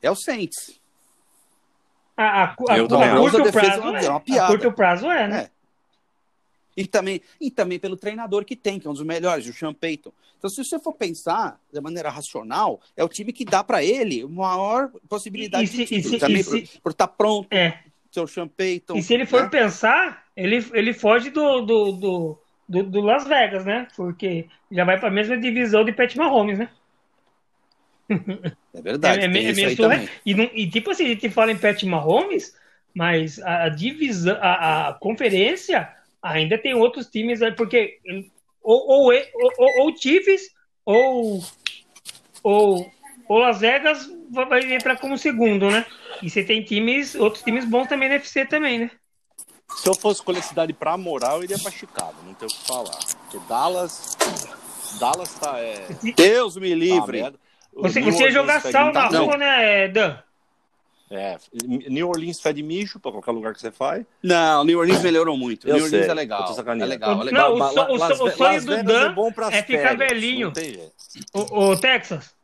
é 0.03 0.11
o 0.11 0.17
Saints. 0.17 0.79
A, 2.17 2.25
a, 2.25 2.45
a, 2.45 2.45
a 2.45 2.55
curto 2.55 3.53
prazo 3.53 3.97
é. 3.97 4.05
é 4.05 4.11
uma 4.11 4.21
piada. 4.21 4.45
A 4.45 4.49
curto 4.49 4.73
prazo 4.73 5.11
é, 5.11 5.29
né? 5.29 5.51
E 6.77 6.87
também, 6.87 7.23
e 7.41 7.51
também 7.51 7.79
pelo 7.79 7.97
treinador 7.97 8.45
que 8.45 8.55
tem, 8.55 8.79
que 8.79 8.87
é 8.87 8.91
um 8.91 8.93
dos 8.93 9.03
melhores, 9.03 9.47
o 9.47 9.53
Sean 9.53 9.73
Payton. 9.73 10.13
Então, 10.37 10.51
se 10.51 10.63
você 10.63 10.79
for 10.79 10.93
pensar 10.93 11.59
de 11.73 11.81
maneira 11.81 12.11
racional, 12.11 12.81
é 12.95 13.03
o 13.03 13.09
time 13.09 13.33
que 13.33 13.45
dá 13.45 13.65
para 13.65 13.83
ele 13.83 14.27
maior 14.27 14.91
possibilidade 15.09 15.65
e, 15.65 15.69
de 15.69 15.87
título. 15.87 16.15
Se, 16.15 16.21
também 16.21 16.43
se, 16.43 16.79
por, 16.83 16.93
estar 16.93 17.07
tá 17.07 17.13
pronto, 17.13 17.49
é. 17.51 17.79
seu 18.13 18.27
Sean 18.27 18.47
Payton. 18.47 18.97
E 18.97 19.03
se 19.03 19.15
ele 19.15 19.25
for 19.25 19.45
né? 19.45 19.49
pensar, 19.49 20.25
ele, 20.37 20.65
ele 20.75 20.93
foge 20.93 21.31
do, 21.31 21.63
do, 21.63 21.93
do, 21.93 22.39
do, 22.69 22.83
do 22.83 23.01
Las 23.01 23.27
Vegas, 23.27 23.65
né? 23.65 23.89
Porque 23.97 24.47
já 24.71 24.85
vai 24.85 25.01
para 25.01 25.09
a 25.09 25.13
mesma 25.13 25.39
divisão 25.39 25.83
de 25.83 25.93
Pat 25.93 26.15
Mahomes, 26.17 26.59
né? 26.59 26.69
É 28.75 28.83
verdade. 28.83 29.21
É, 29.21 29.23
é, 29.23 29.25
é 29.25 29.29
meio 29.29 29.49
aí 29.49 29.75
surre- 29.75 29.77
também. 29.77 30.09
E, 30.27 30.35
não- 30.35 30.51
e 30.53 30.69
tipo 30.69 30.91
assim, 30.91 31.07
a 31.07 31.09
gente 31.09 31.31
fala 31.31 31.51
em 31.51 31.59
Pat 31.59 31.83
Mahomes, 31.85 32.55
mas 32.95 33.39
a, 33.41 33.65
a 33.65 33.69
divisão, 33.71 34.37
a, 34.41 34.89
a 34.89 34.93
conferência 34.95 35.89
ainda 36.33 36.59
tem 36.59 36.75
outros 36.75 37.07
times 37.07 37.43
aí, 37.43 37.53
porque 37.53 37.99
ele- 38.05 38.31
ou, 38.63 38.89
ou, 38.89 39.13
ou, 39.13 39.53
ou, 39.59 39.81
ou 39.87 39.97
Chiefs 39.97 40.43
ou, 40.85 41.43
ou, 42.43 42.91
ou 43.29 43.39
Las 43.39 43.61
Vegas 43.61 44.09
vai- 44.31 44.73
entrar 44.75 44.97
como 44.99 45.17
segundo, 45.17 45.71
né? 45.71 45.85
E 46.23 46.29
você 46.31 46.43
tem 46.43 46.63
times, 46.63 47.15
outros 47.15 47.43
times 47.43 47.65
bons 47.65 47.87
também 47.89 48.09
na 48.09 48.17
FC 48.17 48.45
também, 48.45 48.79
né? 48.81 48.91
Se 49.77 49.89
eu 49.89 49.95
fosse 49.95 50.21
escolher 50.21 50.43
cidade 50.43 50.73
pra 50.73 50.97
morar, 50.97 51.35
eu 51.37 51.45
iria 51.45 51.59
pra 51.59 51.71
Chicago, 51.71 52.15
não 52.25 52.35
tem 52.35 52.47
o 52.47 52.51
que 52.51 52.67
falar. 52.67 52.99
Porque 53.19 53.39
Dallas. 53.49 54.17
Dallas 54.99 55.35
tá. 55.35 55.59
É, 55.59 55.87
Deus 56.17 56.57
me 56.57 56.71
tá 56.71 56.77
livre. 56.77 57.23
O 57.75 57.83
Você, 57.83 58.01
você 58.01 58.31
jogar 58.31 58.61
sal 58.61 58.93
na 58.93 59.11
Não. 59.11 59.27
rua, 59.27 59.37
né, 59.37 59.89
Dan? 59.89 60.19
É, 61.09 61.37
New 61.65 62.09
Orleans 62.09 62.41
fede 62.41 62.63
mijo 62.65 62.99
pra 62.99 63.13
qualquer 63.13 63.31
lugar 63.31 63.55
que 63.55 63.61
você 63.61 63.71
vai. 63.71 64.05
Não, 64.23 64.65
New 64.65 64.79
Orleans 64.79 65.03
melhorou 65.03 65.37
muito. 65.37 65.69
Eu 65.69 65.75
New 65.77 65.85
Orleans 65.85 65.91
sei, 66.03 66.09
é 66.09 66.11
eu 66.11 66.15
legal. 66.17 66.57
É 66.59 66.85
legal, 66.85 67.11
é 67.13 67.15
Não, 67.15 67.23
legal. 67.23 67.55
o 67.55 67.59
Ba- 67.59 67.71
so- 67.71 67.81
o 67.93 67.99
so- 67.99 68.25
o 68.25 68.31
sonho 68.33 68.53
Las 68.55 68.65
do 68.65 68.71
Vegas 68.73 68.85
Dan 68.87 69.07
é 69.07 69.13
bom 69.13 69.31
pras 69.33 69.55
é 69.55 69.63
ficar 69.63 69.97
férias, 69.97 70.11
velhinho. 70.11 70.53
Não. 71.33 71.43
O, 71.43 71.71
o 71.71 71.77
Texas, 71.79 72.35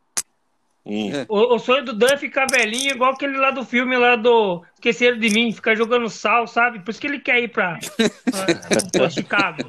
Hum. 0.85 1.11
É. 1.13 1.25
o, 1.29 1.55
o 1.55 1.59
sonho 1.59 1.85
do 1.85 1.93
Dan 1.93 2.07
é 2.11 2.17
ficar 2.17 2.45
velhinho, 2.51 2.91
igual 2.91 3.13
aquele 3.13 3.37
lá 3.37 3.51
do 3.51 3.63
filme 3.63 3.95
lá 3.97 4.17
do 4.17 4.61
Esqueceram 4.75 5.17
de 5.17 5.29
Mim, 5.29 5.49
ficar 5.53 5.75
jogando 5.75 6.09
sal, 6.09 6.45
sabe? 6.45 6.79
Por 6.79 6.91
isso 6.91 6.99
que 6.99 7.07
ele 7.07 7.19
quer 7.19 7.41
ir 7.41 7.47
pra, 7.49 7.79
pra, 8.25 8.89
pra 8.91 9.09
Chicago. 9.11 9.63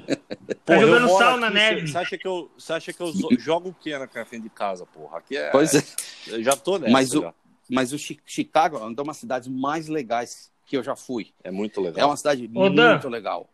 Tá 0.64 0.76
jogando 0.76 1.08
sal 1.16 1.30
aqui, 1.32 1.40
na 1.40 1.50
neve. 1.50 1.86
Você 1.86 1.98
acha 1.98 2.18
que 2.18 2.26
eu, 2.26 2.50
você 2.58 2.72
acha 2.72 2.92
que 2.92 3.00
eu 3.00 3.12
jogo 3.38 3.68
o 3.68 3.74
que 3.74 3.96
na 3.96 4.08
frente 4.24 4.42
de 4.42 4.50
casa, 4.50 4.84
porra? 4.86 5.18
Aqui 5.18 5.36
é. 5.36 5.50
Pois 5.50 5.72
é. 5.74 5.82
Eu 6.26 6.42
já 6.42 6.56
tô 6.56 6.78
nessa. 6.78 6.92
Mas 6.92 7.12
o- 7.14 7.22
já. 7.22 7.34
Mas 7.70 7.92
o 7.92 7.98
Chi- 7.98 8.20
Chicago 8.26 8.76
é 8.76 8.80
uma 8.80 8.94
das 8.94 9.16
cidades 9.16 9.48
mais 9.48 9.88
legais 9.88 10.52
que 10.66 10.76
eu 10.76 10.82
já 10.82 10.94
fui. 10.96 11.32
É 11.42 11.50
muito 11.50 11.80
legal. 11.80 12.02
É 12.02 12.06
uma 12.10 12.16
cidade 12.16 12.50
Ô, 12.54 12.68
Dan. 12.70 12.92
muito 12.92 13.08
legal. 13.08 13.48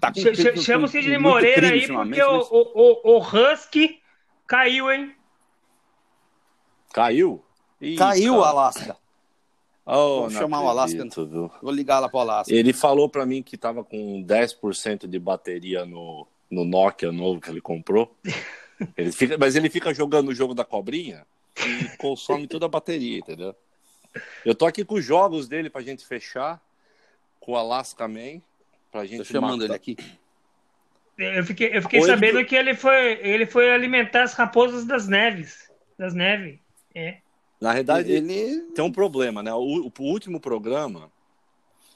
Tá 0.00 0.12
com- 0.12 0.20
Ch- 0.20 0.62
Chama 0.62 0.84
o 0.86 0.88
Sidney 0.88 1.18
Moreira 1.18 1.68
aí, 1.68 1.86
porque 1.86 2.22
o, 2.22 2.36
mas- 2.38 2.48
o, 2.50 2.72
o, 2.74 3.16
o 3.16 3.18
Husky 3.18 4.00
caiu, 4.46 4.90
hein? 4.90 5.14
Caiu? 6.92 7.42
Ih, 7.80 7.96
Caiu 7.96 8.36
o. 8.36 8.42
Alasca. 8.44 8.96
Oh, 9.88 10.22
Vou 10.22 10.22
não 10.22 10.30
chamar 10.30 10.62
o 10.62 10.68
Alasca. 10.68 11.04
viu? 11.26 11.48
Vou 11.62 11.70
ligar 11.70 12.00
lá 12.00 12.08
pro 12.08 12.18
Alasca. 12.18 12.52
Ele 12.52 12.72
falou 12.72 13.08
pra 13.08 13.24
mim 13.24 13.40
que 13.40 13.56
tava 13.56 13.84
com 13.84 14.20
10% 14.20 15.06
de 15.06 15.16
bateria 15.16 15.86
no, 15.86 16.26
no 16.50 16.64
Nokia 16.64 17.12
novo 17.12 17.40
que 17.40 17.48
ele 17.48 17.60
comprou. 17.60 18.12
Ele 18.96 19.12
fica, 19.12 19.38
mas 19.38 19.54
ele 19.54 19.70
fica 19.70 19.94
jogando 19.94 20.28
o 20.30 20.34
jogo 20.34 20.54
da 20.54 20.64
cobrinha 20.64 21.24
e 21.66 21.96
consome 21.96 22.46
toda 22.46 22.66
a 22.66 22.68
bateria, 22.68 23.18
entendeu? 23.18 23.54
Eu 24.44 24.54
tô 24.54 24.66
aqui 24.66 24.84
com 24.84 24.94
os 24.94 25.04
jogos 25.04 25.48
dele 25.48 25.68
pra 25.68 25.82
gente 25.82 26.06
fechar, 26.06 26.60
com 27.40 27.52
o 27.52 27.56
Alaska 27.56 28.08
Man, 28.08 28.40
pra 28.90 29.04
gente 29.04 29.18
Tô 29.18 29.24
chamando 29.24 29.62
matar. 29.62 29.64
ele 29.64 29.74
aqui. 29.74 29.96
Eu 31.18 31.44
fiquei, 31.44 31.76
eu 31.76 31.82
fiquei 31.82 32.02
sabendo 32.02 32.44
que 32.44 32.54
ele 32.54 32.74
foi, 32.74 33.18
ele 33.26 33.46
foi 33.46 33.70
alimentar 33.72 34.22
as 34.22 34.34
raposas 34.34 34.84
das 34.84 35.08
neves. 35.08 35.70
Das 35.98 36.12
neves. 36.12 36.58
É. 36.94 37.18
Na 37.60 37.72
verdade, 37.72 38.12
Ele. 38.12 38.60
tem 38.74 38.84
um 38.84 38.92
problema, 38.92 39.42
né? 39.42 39.52
O, 39.54 39.86
o 39.86 40.02
último 40.02 40.38
programa, 40.38 41.10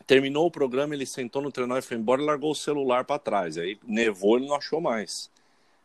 terminou 0.06 0.46
o 0.46 0.50
programa, 0.50 0.94
ele 0.94 1.04
sentou 1.04 1.42
no 1.42 1.52
trenó 1.52 1.76
e 1.76 1.82
foi 1.82 1.98
embora 1.98 2.22
e 2.22 2.24
largou 2.24 2.50
o 2.50 2.54
celular 2.54 3.04
pra 3.04 3.18
trás. 3.18 3.58
Aí 3.58 3.78
nevou, 3.86 4.38
ele 4.38 4.46
não 4.46 4.54
achou 4.56 4.80
mais. 4.80 5.30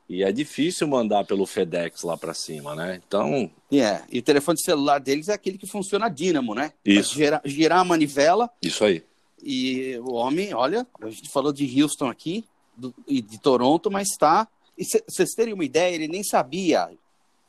E 0.07 0.23
é 0.23 0.31
difícil 0.31 0.87
mandar 0.87 1.25
pelo 1.25 1.45
FedEx 1.47 2.03
lá 2.03 2.15
pra 2.15 2.33
cima, 2.33 2.75
né? 2.75 3.01
Então, 3.07 3.49
É, 3.73 4.03
e 4.11 4.19
o 4.19 4.21
telefone 4.21 4.59
celular 4.61 4.99
deles 4.99 5.29
é 5.29 5.33
aquele 5.33 5.57
que 5.57 5.65
funciona 5.65 6.05
a 6.05 6.09
dínamo, 6.09 6.53
né? 6.53 6.73
Isso. 6.85 7.15
Girar, 7.15 7.41
girar 7.43 7.79
a 7.79 7.83
manivela 7.85 8.49
isso 8.61 8.85
aí. 8.85 9.03
e 9.41 9.97
o 10.03 10.13
homem, 10.13 10.53
olha, 10.53 10.85
a 11.01 11.09
gente 11.09 11.29
falou 11.29 11.51
de 11.51 11.81
Houston 11.81 12.07
aqui 12.07 12.45
do- 12.77 12.93
e 13.07 13.19
de 13.21 13.39
Toronto, 13.39 13.89
mas 13.89 14.09
tá. 14.19 14.47
E 14.77 14.85
cê- 14.85 15.03
vocês 15.07 15.31
terem 15.33 15.53
uma 15.53 15.65
ideia, 15.65 15.95
ele 15.95 16.07
nem 16.07 16.23
sabia 16.23 16.89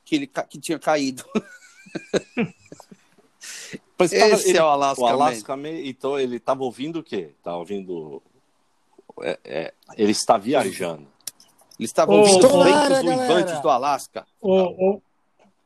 que 0.05 0.15
ele 0.17 0.27
que 0.49 0.59
tinha 0.61 0.79
caído. 0.79 1.25
Mas 3.99 4.11
tava- 4.11 4.35
Esse 4.35 4.51
ele- 4.51 4.59
é 4.59 4.63
o 4.63 4.67
Alaska. 4.67 5.03
o 5.03 5.05
Man. 5.07 5.13
Alaska, 5.13 5.57
Man, 5.57 5.81
então 5.81 6.19
ele 6.19 6.39
tava 6.39 6.63
ouvindo 6.65 6.99
o 6.99 7.03
quê? 7.03 7.31
Tava 7.43 7.57
ouvindo. 7.59 8.23
é, 9.23 9.39
é, 9.45 9.75
ele 9.97 10.13
está 10.13 10.37
viajando. 10.37 11.07
Eles 11.79 11.91
estavam 11.91 12.15
Ô, 12.17 12.19
ouvindo 12.21 12.45
ô, 12.45 12.59
os 12.59 12.65
ventos 12.65 12.89
galera, 12.89 13.05
uivantes 13.05 13.61
do 13.61 13.69
Alasca. 13.69 14.27
O, 14.41 14.53
o, 14.95 15.03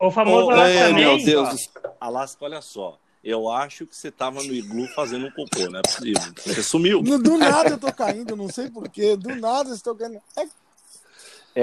o 0.01 0.11
famoso 0.11 0.47
Ô, 0.47 0.51
Alaska 0.51 0.69
é, 0.79 0.93
meu 0.93 1.23
Deus 1.25 1.49
do 1.51 1.59
céu. 1.59 1.97
Alaska, 2.01 2.45
olha 2.45 2.61
só. 2.63 2.99
Eu 3.23 3.51
acho 3.51 3.87
que 3.87 3.95
você 3.95 4.11
tava 4.11 4.43
no 4.43 4.53
iglu 4.53 4.87
fazendo 4.95 5.27
um 5.27 5.31
cocô, 5.31 5.69
não 5.71 5.79
é 5.79 5.83
possível. 5.83 6.33
Você 6.45 6.63
sumiu. 6.63 7.03
Do 7.03 7.37
nada 7.37 7.71
eu 7.71 7.79
tô 7.79 7.93
caindo, 7.93 8.35
não 8.35 8.49
sei 8.49 8.71
porquê. 8.71 9.15
Do 9.15 9.37
nada 9.37 9.69
eu 9.71 9.75
estou 9.75 9.95
caindo. 9.95 10.19
É, 10.37 10.47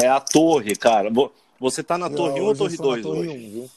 É 0.06 0.08
a 0.08 0.20
torre, 0.20 0.76
cara. 0.76 1.10
Vo- 1.10 1.32
Você 1.60 1.82
tá 1.82 1.98
na 1.98 2.10
torre 2.12 2.40
1 2.40 2.46
ou 2.46 2.56
torre 2.56 2.78
sou 2.78 2.86
na 2.86 2.92
2 2.94 3.04
torre 3.04 3.20
hoje? 3.20 3.30
um, 3.30 3.52
viu? 3.52 3.70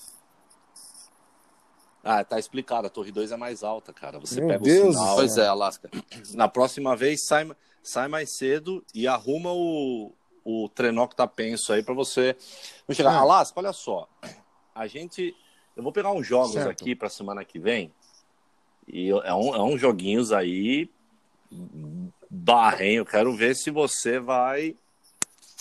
Ah, 2.04 2.22
tá 2.24 2.38
explicado. 2.38 2.86
A 2.86 2.90
torre 2.90 3.10
2 3.12 3.32
é 3.32 3.36
mais 3.36 3.62
alta, 3.64 3.92
cara. 3.92 4.18
Você 4.18 4.40
Meu 4.40 4.48
pega 4.48 4.60
Deus 4.64 4.94
o 4.96 4.98
sinal. 4.98 5.16
Pois 5.16 5.38
é, 5.38 5.46
Alasca. 5.46 5.90
Na 6.34 6.48
próxima 6.48 6.94
vez, 6.96 7.24
sai, 7.26 7.50
sai 7.82 8.08
mais 8.08 8.36
cedo 8.36 8.84
e 8.94 9.08
arruma 9.08 9.52
o, 9.52 10.12
o 10.44 10.68
trenó 10.68 11.06
que 11.06 11.16
tá 11.16 11.26
penso 11.26 11.72
aí 11.72 11.82
pra 11.82 11.94
você. 11.94 12.36
Vamos 12.86 12.96
chegar. 12.96 13.12
Ah. 13.12 13.20
Alasca, 13.20 13.58
olha 13.60 13.72
só. 13.72 14.08
A 14.74 14.86
gente. 14.86 15.34
Eu 15.76 15.82
vou 15.82 15.92
pegar 15.92 16.10
uns 16.12 16.26
jogos 16.26 16.52
Certo. 16.52 16.70
aqui 16.70 16.94
pra 16.94 17.08
semana 17.08 17.44
que 17.44 17.58
vem. 17.58 17.92
E 18.86 19.10
é, 19.10 19.34
um, 19.34 19.54
é 19.54 19.62
uns 19.62 19.80
joguinhos 19.80 20.32
aí. 20.32 20.90
Barra, 22.28 22.84
hein? 22.84 22.96
Eu 22.96 23.06
quero 23.06 23.32
ver 23.34 23.54
se 23.54 23.70
você 23.70 24.18
vai. 24.18 24.76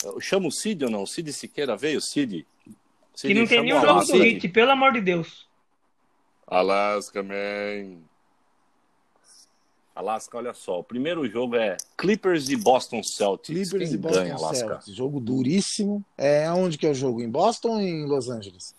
Eu 0.02 0.20
chamo 0.20 0.48
o 0.48 0.52
Cid 0.52 0.84
ou 0.84 0.90
não? 0.90 1.02
O 1.02 1.06
Cid 1.06 1.32
Siqueira 1.32 1.76
veio? 1.76 2.00
Cid? 2.00 2.46
Que 2.64 2.74
Cid, 3.14 3.34
não 3.34 3.46
tem 3.46 3.62
nenhum 3.62 3.80
jogo 3.80 3.92
Alasca 3.92 4.16
do. 4.16 4.22
Hit, 4.22 4.48
pelo 4.48 4.70
amor 4.70 4.92
de 4.92 5.00
Deus. 5.00 5.48
Alaska, 6.46 7.22
man. 7.22 7.98
Alaska, 10.00 10.36
olha 10.36 10.52
só. 10.52 10.80
O 10.80 10.84
primeiro 10.84 11.28
jogo 11.28 11.56
é 11.56 11.76
Clippers 11.96 12.48
e 12.48 12.56
Boston 12.56 13.02
Celtics. 13.02 13.70
Clippers 13.70 13.90
Quem 13.90 13.98
e 13.98 14.00
Boston 14.00 14.20
ganha, 14.20 14.34
Alaska? 14.34 14.66
Celtics. 14.66 14.94
Jogo 14.94 15.20
duríssimo. 15.20 16.04
É 16.16 16.50
onde 16.50 16.76
que 16.76 16.86
é 16.86 16.90
o 16.90 16.94
jogo? 16.94 17.22
Em 17.22 17.30
Boston 17.30 17.68
ou 17.68 17.80
em 17.80 18.06
Los 18.06 18.28
Angeles? 18.28 18.74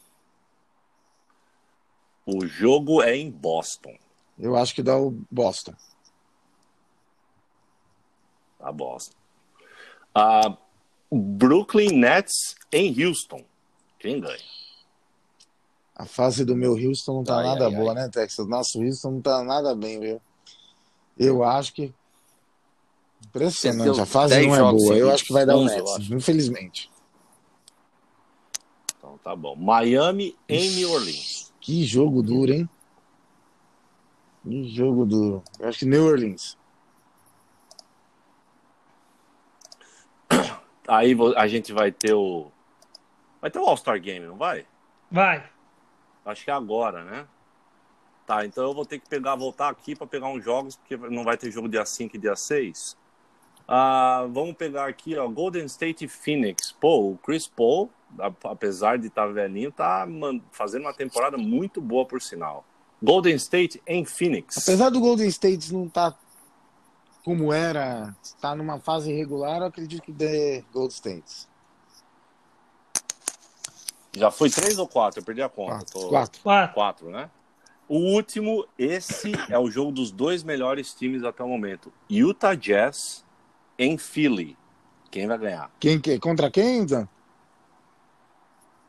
O 2.25 2.45
jogo 2.45 3.01
é 3.01 3.15
em 3.15 3.29
Boston. 3.29 3.95
Eu 4.38 4.55
acho 4.55 4.73
que 4.73 4.84
dá 4.84 4.97
o 4.97 5.12
Boston. 5.29 5.73
Tá, 8.57 8.71
Boston. 8.71 9.15
Ah, 10.13 10.57
Brooklyn 11.12 11.97
Nets 11.97 12.55
em 12.71 13.05
Houston. 13.05 13.43
Quem 13.99 14.19
ganha? 14.19 14.38
A 15.95 16.05
fase 16.05 16.43
do 16.43 16.55
meu 16.55 16.73
Houston 16.73 17.17
não 17.17 17.23
tá 17.23 17.38
Ai, 17.38 17.43
nada 17.43 17.65
ai, 17.67 17.75
boa, 17.75 17.93
né, 17.93 18.10
Texas? 18.10 18.47
Nosso 18.47 18.81
Houston 18.81 19.12
não 19.12 19.21
tá 19.21 19.43
nada 19.43 19.75
bem, 19.75 19.99
viu? 19.99 20.21
Eu 21.21 21.43
acho 21.43 21.73
que. 21.73 21.93
Impressionante. 23.27 24.01
A 24.01 24.05
fase 24.07 24.34
10 24.34 24.47
não 24.47 24.55
é 24.55 24.71
boa. 24.71 24.97
Eu 24.97 25.12
acho 25.12 25.23
que 25.23 25.31
vai 25.31 25.45
dar 25.45 25.55
o 25.55 25.60
11, 25.60 25.77
eu 25.77 25.86
Nets, 25.86 26.12
infelizmente. 26.12 26.91
Então 28.97 29.19
tá 29.23 29.36
bom. 29.36 29.55
Miami 29.55 30.36
em 30.49 30.71
New 30.71 30.91
Orleans. 30.91 31.53
Que 31.62 31.86
jogo 31.86 32.23
duro, 32.23 32.51
hein? 32.51 32.67
Que 34.43 34.67
jogo 34.69 35.05
duro. 35.05 35.43
Eu 35.60 35.69
acho 35.69 35.79
que 35.79 35.86
New 35.86 36.03
Orleans. 36.03 36.57
Aí 40.88 41.15
a 41.38 41.47
gente 41.47 41.71
vai 41.71 41.91
ter 41.91 42.15
o. 42.15 42.51
Vai 43.39 43.51
ter 43.51 43.60
o 43.60 43.65
All-Star 43.65 44.01
Game, 44.01 44.25
não 44.25 44.38
vai? 44.38 44.65
Vai. 45.12 45.47
Acho 46.25 46.43
que 46.43 46.49
é 46.49 46.53
agora, 46.53 47.03
né? 47.03 47.27
Tá, 48.31 48.45
então 48.45 48.63
eu 48.63 48.73
vou 48.73 48.85
ter 48.85 48.97
que 48.97 49.09
pegar, 49.09 49.35
voltar 49.35 49.67
aqui 49.67 49.93
para 49.93 50.07
pegar 50.07 50.29
uns 50.29 50.41
jogos, 50.41 50.77
porque 50.77 50.95
não 50.95 51.21
vai 51.25 51.35
ter 51.35 51.51
jogo 51.51 51.67
dia 51.67 51.85
5 51.85 52.15
e 52.15 52.17
dia 52.17 52.33
6. 52.33 52.95
Ah, 53.67 54.25
vamos 54.31 54.55
pegar 54.55 54.87
aqui, 54.87 55.17
ó, 55.17 55.27
Golden 55.27 55.65
State 55.65 56.05
e 56.05 56.07
Phoenix. 56.07 56.71
Pô, 56.71 57.09
o 57.11 57.17
Chris 57.17 57.45
Paul, 57.45 57.89
apesar 58.45 58.97
de 58.97 59.07
estar 59.07 59.27
velhinho, 59.27 59.69
tá 59.69 60.07
fazendo 60.53 60.83
uma 60.83 60.93
temporada 60.93 61.37
muito 61.37 61.81
boa, 61.81 62.05
por 62.05 62.21
sinal. 62.21 62.63
Golden 63.03 63.35
State 63.35 63.83
em 63.85 64.05
Phoenix. 64.05 64.57
Apesar 64.59 64.89
do 64.91 65.01
Golden 65.01 65.27
State 65.27 65.73
não 65.73 65.87
estar 65.87 66.17
como 67.25 67.51
era, 67.51 68.15
está 68.23 68.55
numa 68.55 68.79
fase 68.79 69.11
irregular, 69.11 69.59
eu 69.59 69.65
acredito 69.65 70.03
que 70.03 70.11
dê 70.13 70.63
Golden 70.71 70.95
State. 70.95 71.49
Já 74.13 74.31
foi 74.31 74.49
três 74.49 74.79
ou 74.79 74.87
quatro? 74.87 75.19
Eu 75.19 75.25
perdi 75.25 75.41
a 75.41 75.49
conta. 75.49 75.79
Quatro. 75.79 75.99
Tô- 75.99 76.09
Quatro. 76.09 76.41
Quatro. 76.41 76.73
Quatro, 76.73 77.09
né? 77.09 77.29
O 77.93 77.97
último, 77.97 78.65
esse 78.80 79.34
é 79.49 79.60
o 79.60 79.69
jogo 79.69 79.91
dos 79.91 80.12
dois 80.13 80.43
melhores 80.43 80.93
times 80.93 81.25
até 81.25 81.43
o 81.43 81.47
momento. 81.49 81.91
Utah 82.10 82.56
Jazz 82.56 83.25
em 83.77 83.97
Philly. 83.97 84.58
Quem 85.12 85.27
vai 85.27 85.38
ganhar? 85.38 85.69
Quem, 85.77 85.99
que- 85.99 86.17
contra 86.17 86.49
quem, 86.49 86.86
Dan? 86.86 87.06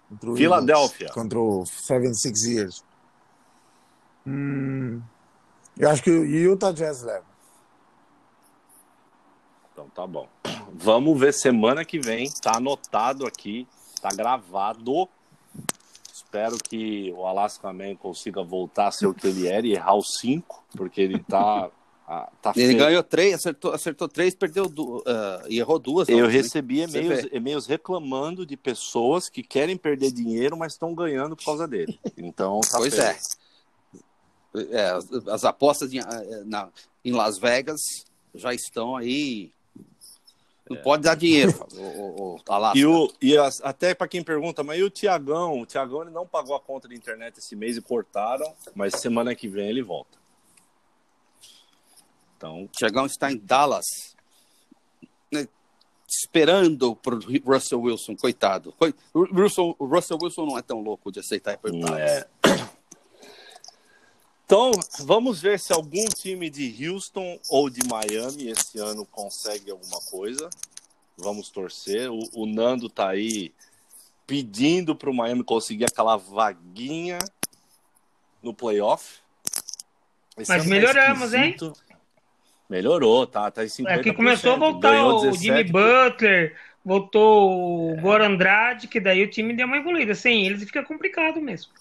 Contra 0.09 0.31
o 0.31 0.37
Filadélfia. 0.37 1.09
Contra 1.09 1.37
o 1.37 1.67
76 1.67 2.45
Years. 2.45 2.85
Hum, 4.25 5.03
eu 5.77 5.91
acho 5.91 6.01
que 6.01 6.11
o 6.13 6.25
Utah 6.25 6.71
Jazz 6.71 7.03
leva. 7.03 7.27
Então 9.73 9.89
tá 9.89 10.07
bom. 10.07 10.29
Vamos 10.75 11.19
ver 11.19 11.35
semana 11.35 11.85
que 11.85 11.99
vem. 11.99 12.31
Tá 12.41 12.59
anotado 12.59 13.27
aqui, 13.27 13.67
tá 14.01 14.11
gravado. 14.11 15.09
Espero 16.33 16.57
que 16.57 17.13
o 17.15 17.27
Alaska 17.27 17.71
Man 17.75 17.95
consiga 17.97 18.43
voltar 18.43 18.87
a 18.87 18.91
ser 18.91 19.07
o 19.07 19.13
que 19.13 19.27
ele 19.27 19.47
era 19.47 19.67
e 19.67 19.73
errar 19.75 19.95
os 19.97 20.17
cinco, 20.19 20.65
porque 20.75 20.99
ele 21.03 21.23
tá. 21.23 21.69
ah, 22.09 22.33
tá 22.41 22.55
Ele 22.57 22.69
feio. 22.69 22.79
ganhou 22.79 23.03
três, 23.03 23.35
acertou, 23.35 23.73
acertou 23.73 24.09
três, 24.09 24.35
perdeu 24.35 24.67
du- 24.67 25.05
ah, 25.07 25.43
e 25.47 25.59
errou 25.59 25.79
duas. 25.79 26.09
Eu 26.09 26.17
ontem, 26.17 26.27
né? 26.29 26.33
recebi 26.33 26.81
e-mails, 26.81 27.27
e-mails 27.31 27.67
reclamando 27.67 28.47
de 28.47 28.57
pessoas 28.57 29.29
que 29.29 29.43
querem 29.43 29.77
perder 29.77 30.11
dinheiro, 30.11 30.57
mas 30.57 30.73
estão 30.73 30.95
ganhando 30.95 31.37
por 31.37 31.45
causa 31.45 31.69
dele. 31.69 32.01
Então, 32.17 32.61
tá 32.63 32.79
Pois 32.79 32.95
feio. 32.95 33.07
é. 33.07 33.19
É, 34.71 34.91
as, 34.91 35.11
as 35.29 35.45
apostas 35.45 35.93
eh, 35.93 36.01
na- 36.47 36.71
em 37.05 37.13
Las 37.13 37.37
Vegas 37.39 37.79
já 38.35 38.55
estão 38.55 38.97
aí. 38.97 39.53
Não 40.71 40.77
pode 40.83 41.03
dar 41.03 41.17
dinheiro, 41.17 41.53
o, 41.75 41.81
o, 41.83 42.35
o. 42.37 42.41
E, 42.77 42.87
o, 42.87 43.13
e 43.21 43.37
as- 43.37 43.61
até 43.63 43.95
para 43.95 44.07
quem 44.09 44.23
pergunta, 44.23 44.63
mas 44.63 44.79
e 44.79 44.83
o 44.83 44.89
Tiagão? 44.91 45.61
O 45.61 45.67
Tiagão 45.67 46.03
ele 46.03 46.11
não 46.11 46.27
pagou 46.27 46.55
a 46.55 46.61
conta 46.61 46.89
de 46.89 46.95
internet 46.95 47.39
esse 47.39 47.55
mês 47.57 47.77
e 47.77 47.83
cortaram, 47.83 48.55
mas 48.75 48.95
semana 49.01 49.35
que 49.35 49.49
vem 49.49 49.69
ele 49.69 49.83
volta. 49.83 50.17
Então, 52.37 52.65
O 52.65 52.69
Tiagão 52.69 53.07
está 53.07 53.31
em 53.31 53.37
Dallas, 53.37 53.85
né, 55.33 55.47
esperando 56.09 56.95
pro 56.97 57.19
Russell 57.45 57.81
Wilson, 57.81 58.17
coitado. 58.17 58.73
Coi- 58.73 58.95
O 59.15 59.25
Russell, 59.25 59.77
Russell 59.81 60.19
Wilson 60.23 60.47
não 60.47 60.59
é 60.59 60.63
tão 60.63 60.81
louco 60.81 61.11
de 61.13 61.21
aceitar 61.21 61.57
para 61.59 61.71
Dallas. 61.73 62.01
É. 62.01 62.29
Então, 64.53 64.71
vamos 65.07 65.41
ver 65.41 65.59
se 65.59 65.73
algum 65.73 66.05
time 66.05 66.51
de 66.51 66.87
Houston 66.87 67.39
ou 67.49 67.71
de 67.71 67.81
Miami 67.89 68.51
esse 68.51 68.79
ano 68.79 69.07
consegue 69.07 69.71
alguma 69.71 69.99
coisa. 70.11 70.51
Vamos 71.17 71.49
torcer. 71.49 72.11
O, 72.13 72.21
o 72.35 72.45
Nando 72.45 72.91
tá 72.91 73.09
aí 73.09 73.51
pedindo 74.27 74.95
para 74.95 75.09
o 75.09 75.15
Miami 75.15 75.43
conseguir 75.43 75.87
aquela 75.87 76.19
vaguinha 76.19 77.19
no 78.43 78.53
playoff. 78.53 79.21
Esse 80.37 80.53
Mas 80.53 80.65
tá 80.65 80.69
melhoramos, 80.69 81.33
hein? 81.33 81.57
Melhorou, 82.69 83.27
tá, 83.27 83.51
tá 83.51 83.65
em 83.65 83.69
50%. 83.69 83.87
É 83.89 84.03
que 84.03 84.13
começou 84.13 84.53
a 84.53 84.57
voltar 84.57 85.03
o 85.03 85.31
17. 85.31 85.43
Jimmy 85.43 85.65
Butler, 85.65 86.59
voltou 86.85 87.93
o 87.93 87.97
Goran 88.03 88.35
Andrade, 88.35 88.87
que 88.87 89.01
daí 89.01 89.23
o 89.23 89.31
time 89.31 89.55
deu 89.55 89.67
uma 89.67 89.79
evoluída. 89.79 90.15
Sem 90.15 90.45
eles 90.45 90.63
fica 90.63 90.83
complicado 90.83 91.41
mesmo. 91.41 91.73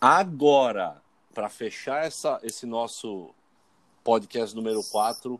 Agora, 0.00 1.05
para 1.36 1.50
fechar 1.50 2.06
essa, 2.06 2.40
esse 2.42 2.64
nosso 2.64 3.28
podcast 4.02 4.56
número 4.56 4.82
4, 4.90 5.38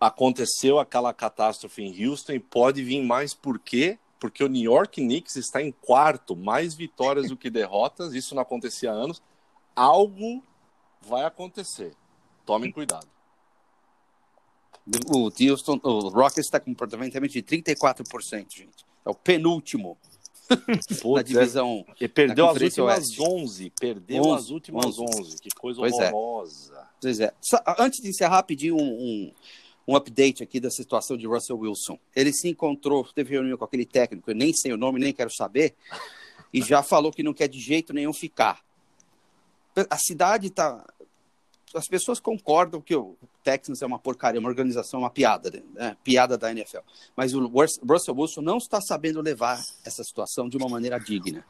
aconteceu 0.00 0.78
aquela 0.78 1.12
catástrofe 1.12 1.82
em 1.82 2.06
Houston 2.06 2.32
e 2.32 2.40
pode 2.40 2.82
vir 2.82 3.02
mais 3.02 3.34
por 3.34 3.58
quê? 3.58 3.98
Porque 4.18 4.42
o 4.42 4.48
New 4.48 4.62
York 4.62 4.98
Knicks 4.98 5.36
está 5.36 5.60
em 5.60 5.70
quarto, 5.70 6.34
mais 6.34 6.74
vitórias 6.74 7.28
do 7.28 7.36
que 7.36 7.50
derrotas, 7.52 8.14
isso 8.14 8.34
não 8.34 8.40
acontecia 8.40 8.90
há 8.90 8.94
anos. 8.94 9.22
Algo 9.76 10.42
vai 11.02 11.26
acontecer. 11.26 11.94
Tomem 12.46 12.72
cuidado. 12.72 13.06
O 15.14 15.30
Houston, 15.38 15.78
o 15.82 16.08
Rockets 16.08 16.46
está 16.46 16.58
com 16.58 16.70
um 16.70 16.72
aproveitamento 16.72 17.34
de 17.34 17.42
34%, 17.42 18.56
gente. 18.56 18.86
É 19.04 19.10
o 19.10 19.14
penúltimo 19.14 19.98
na 20.68 21.00
Putz, 21.00 21.28
divisão. 21.28 21.86
E 22.00 22.08
perdeu 22.08 22.48
as 22.48 22.60
últimas 22.60 22.98
Oeste. 22.98 23.22
11. 23.22 23.72
Perdeu 23.78 24.22
11, 24.22 24.34
as 24.44 24.50
últimas 24.50 24.98
11. 24.98 25.20
11. 25.20 25.36
Que 25.38 25.50
coisa 25.50 25.80
Pois 25.80 25.98
é. 25.98 26.12
horrorosa. 26.12 26.88
Pois 27.00 27.20
é. 27.20 27.32
Antes 27.78 28.00
de 28.00 28.08
encerrar, 28.08 28.42
pedir 28.42 28.72
um, 28.72 28.78
um, 28.78 29.32
um 29.88 29.96
update 29.96 30.42
aqui 30.42 30.60
da 30.60 30.70
situação 30.70 31.16
de 31.16 31.26
Russell 31.26 31.58
Wilson. 31.58 31.98
Ele 32.14 32.32
se 32.32 32.48
encontrou, 32.48 33.04
teve 33.14 33.30
reunião 33.30 33.56
com 33.56 33.64
aquele 33.64 33.86
técnico, 33.86 34.30
eu 34.30 34.34
nem 34.34 34.52
sei 34.52 34.72
o 34.72 34.76
nome, 34.76 35.00
nem 35.00 35.12
quero 35.12 35.30
saber, 35.32 35.74
e 36.52 36.60
já 36.62 36.82
falou 36.82 37.12
que 37.12 37.22
não 37.22 37.32
quer 37.32 37.48
de 37.48 37.58
jeito 37.60 37.92
nenhum 37.92 38.12
ficar. 38.12 38.60
A 39.88 39.96
cidade 39.96 40.48
está. 40.48 40.84
As 41.74 41.86
pessoas 41.86 42.18
concordam 42.18 42.80
que 42.80 42.94
o 42.96 43.16
Texans 43.44 43.80
é 43.80 43.86
uma 43.86 43.98
porcaria, 43.98 44.40
uma 44.40 44.48
organização, 44.48 45.00
uma 45.00 45.10
piada, 45.10 45.62
né? 45.74 45.96
piada 46.02 46.36
da 46.36 46.50
NFL. 46.50 46.78
Mas 47.16 47.32
o 47.34 47.46
Rus- 47.46 47.78
Russell 47.88 48.14
Wilson 48.16 48.40
não 48.42 48.58
está 48.58 48.80
sabendo 48.80 49.20
levar 49.20 49.60
essa 49.84 50.02
situação 50.02 50.48
de 50.48 50.56
uma 50.56 50.68
maneira 50.68 50.98
digna. 50.98 51.44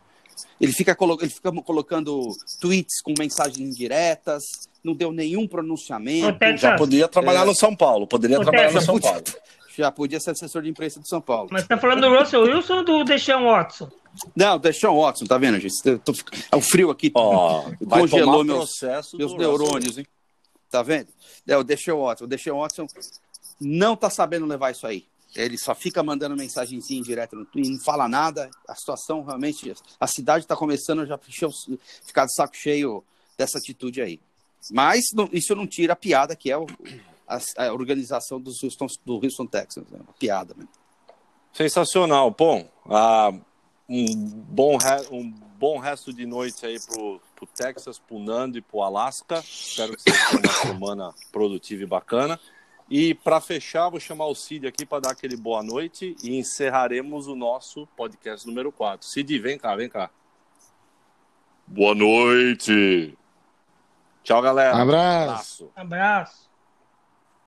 Ele 0.60 0.72
fica, 0.72 0.96
ele 1.20 1.30
fica 1.30 1.50
colocando 1.62 2.22
tweets 2.60 3.00
com 3.02 3.14
mensagens 3.18 3.58
indiretas, 3.58 4.42
não 4.84 4.94
deu 4.94 5.10
nenhum 5.12 5.46
pronunciamento. 5.46 6.38
Texas, 6.38 6.60
Já 6.60 6.76
poderia 6.76 7.08
trabalhar 7.08 7.42
É. 7.42 7.46
no 7.46 7.54
São 7.54 7.74
Paulo. 7.74 8.06
Poderia 8.06 8.38
Ô, 8.38 8.42
trabalhar 8.42 8.64
no 8.68 8.72
Texas, 8.72 8.84
São 8.84 8.94
podia- 8.94 9.10
Paulo. 9.10 9.24
Já 9.76 9.90
podia 9.90 10.20
ser 10.20 10.32
assessor 10.32 10.62
de 10.62 10.68
imprensa 10.68 11.00
do 11.00 11.08
São 11.08 11.20
Paulo. 11.20 11.48
mas 11.50 11.66
tá 11.66 11.78
falando 11.78 12.00
do 12.02 12.14
Russell 12.18 12.42
Wilson 12.42 12.76
ou 12.78 12.84
do 12.84 13.04
Deshaun 13.04 13.44
Watson? 13.44 13.90
Não, 14.34 14.58
deixa 14.58 14.90
o 14.90 15.00
Watson, 15.00 15.24
tá 15.24 15.38
vendo, 15.38 15.58
gente? 15.60 15.98
Tô 16.00 16.12
É 16.50 16.56
o 16.56 16.60
frio 16.60 16.90
aqui, 16.90 17.10
vai 17.80 18.00
congelou 18.00 18.44
meus, 18.44 18.58
processo 18.58 19.16
meus 19.16 19.34
neurônios, 19.36 19.98
hein? 19.98 20.06
Tá 20.70 20.82
vendo? 20.82 21.08
É, 21.46 21.56
o 21.56 21.64
Deshaun 21.64 22.02
Watson. 22.02 22.24
O 22.24 22.28
Deshaun 22.28 22.58
Watson 22.60 22.86
não 23.60 23.96
tá 23.96 24.08
sabendo 24.10 24.46
levar 24.46 24.70
isso 24.70 24.86
aí. 24.86 25.04
Ele 25.34 25.56
só 25.56 25.74
fica 25.74 26.02
mandando 26.02 26.36
mensagenzinha 26.36 27.02
direto 27.02 27.36
no 27.36 27.44
Twitter, 27.44 27.72
não 27.72 27.80
fala 27.80 28.08
nada. 28.08 28.50
A 28.68 28.74
situação 28.74 29.22
realmente. 29.22 29.72
A 29.98 30.06
cidade 30.06 30.44
está 30.44 30.56
começando 30.56 31.00
a 31.00 31.06
já 31.06 31.18
ficar 31.18 32.26
de 32.26 32.34
saco 32.34 32.56
cheio 32.56 33.04
dessa 33.38 33.58
atitude 33.58 34.02
aí. 34.02 34.20
Mas 34.70 35.04
não- 35.14 35.28
isso 35.32 35.54
não 35.54 35.66
tira 35.66 35.92
a 35.92 35.96
piada 35.96 36.34
que 36.36 36.50
é 36.50 36.58
o- 36.58 36.66
a, 37.28 37.38
a 37.66 37.72
organização 37.72 38.40
dos 38.40 38.62
Houston, 38.62 38.86
do 39.06 39.14
Houston 39.24 39.46
Texans. 39.46 39.86
É 39.92 39.96
uma 39.96 40.12
piada 40.18 40.52
mesmo. 40.56 40.70
Sensacional. 41.52 42.30
Bom, 42.36 42.68
ah, 42.88 43.32
um, 43.90 44.14
bom 44.48 44.76
re- 44.76 45.08
um 45.10 45.30
bom 45.58 45.78
resto 45.78 46.12
de 46.12 46.24
noite 46.24 46.64
aí 46.64 46.78
pro, 46.80 47.20
pro 47.34 47.46
Texas, 47.46 47.98
pro 47.98 48.18
Nando 48.20 48.56
e 48.56 48.62
pro 48.62 48.80
Alasca. 48.82 49.40
Espero 49.40 49.96
que 49.96 50.02
seja 50.02 50.38
uma 50.38 50.52
semana 50.62 51.14
produtiva 51.32 51.82
e 51.82 51.86
bacana. 51.86 52.38
E 52.88 53.14
para 53.14 53.40
fechar, 53.40 53.88
vou 53.88 54.00
chamar 54.00 54.26
o 54.26 54.34
Cid 54.34 54.66
aqui 54.66 54.86
para 54.86 55.02
dar 55.02 55.10
aquele 55.10 55.36
boa 55.36 55.62
noite 55.62 56.16
e 56.22 56.36
encerraremos 56.38 57.28
o 57.28 57.36
nosso 57.36 57.86
podcast 57.96 58.46
número 58.46 58.72
4. 58.72 59.06
Cid, 59.06 59.38
vem 59.38 59.58
cá, 59.58 59.76
vem 59.76 59.88
cá. 59.88 60.10
Boa 61.66 61.94
noite. 61.94 63.16
Tchau, 64.24 64.42
galera. 64.42 64.76
Abraço. 64.76 65.70
Abraço. 65.76 66.49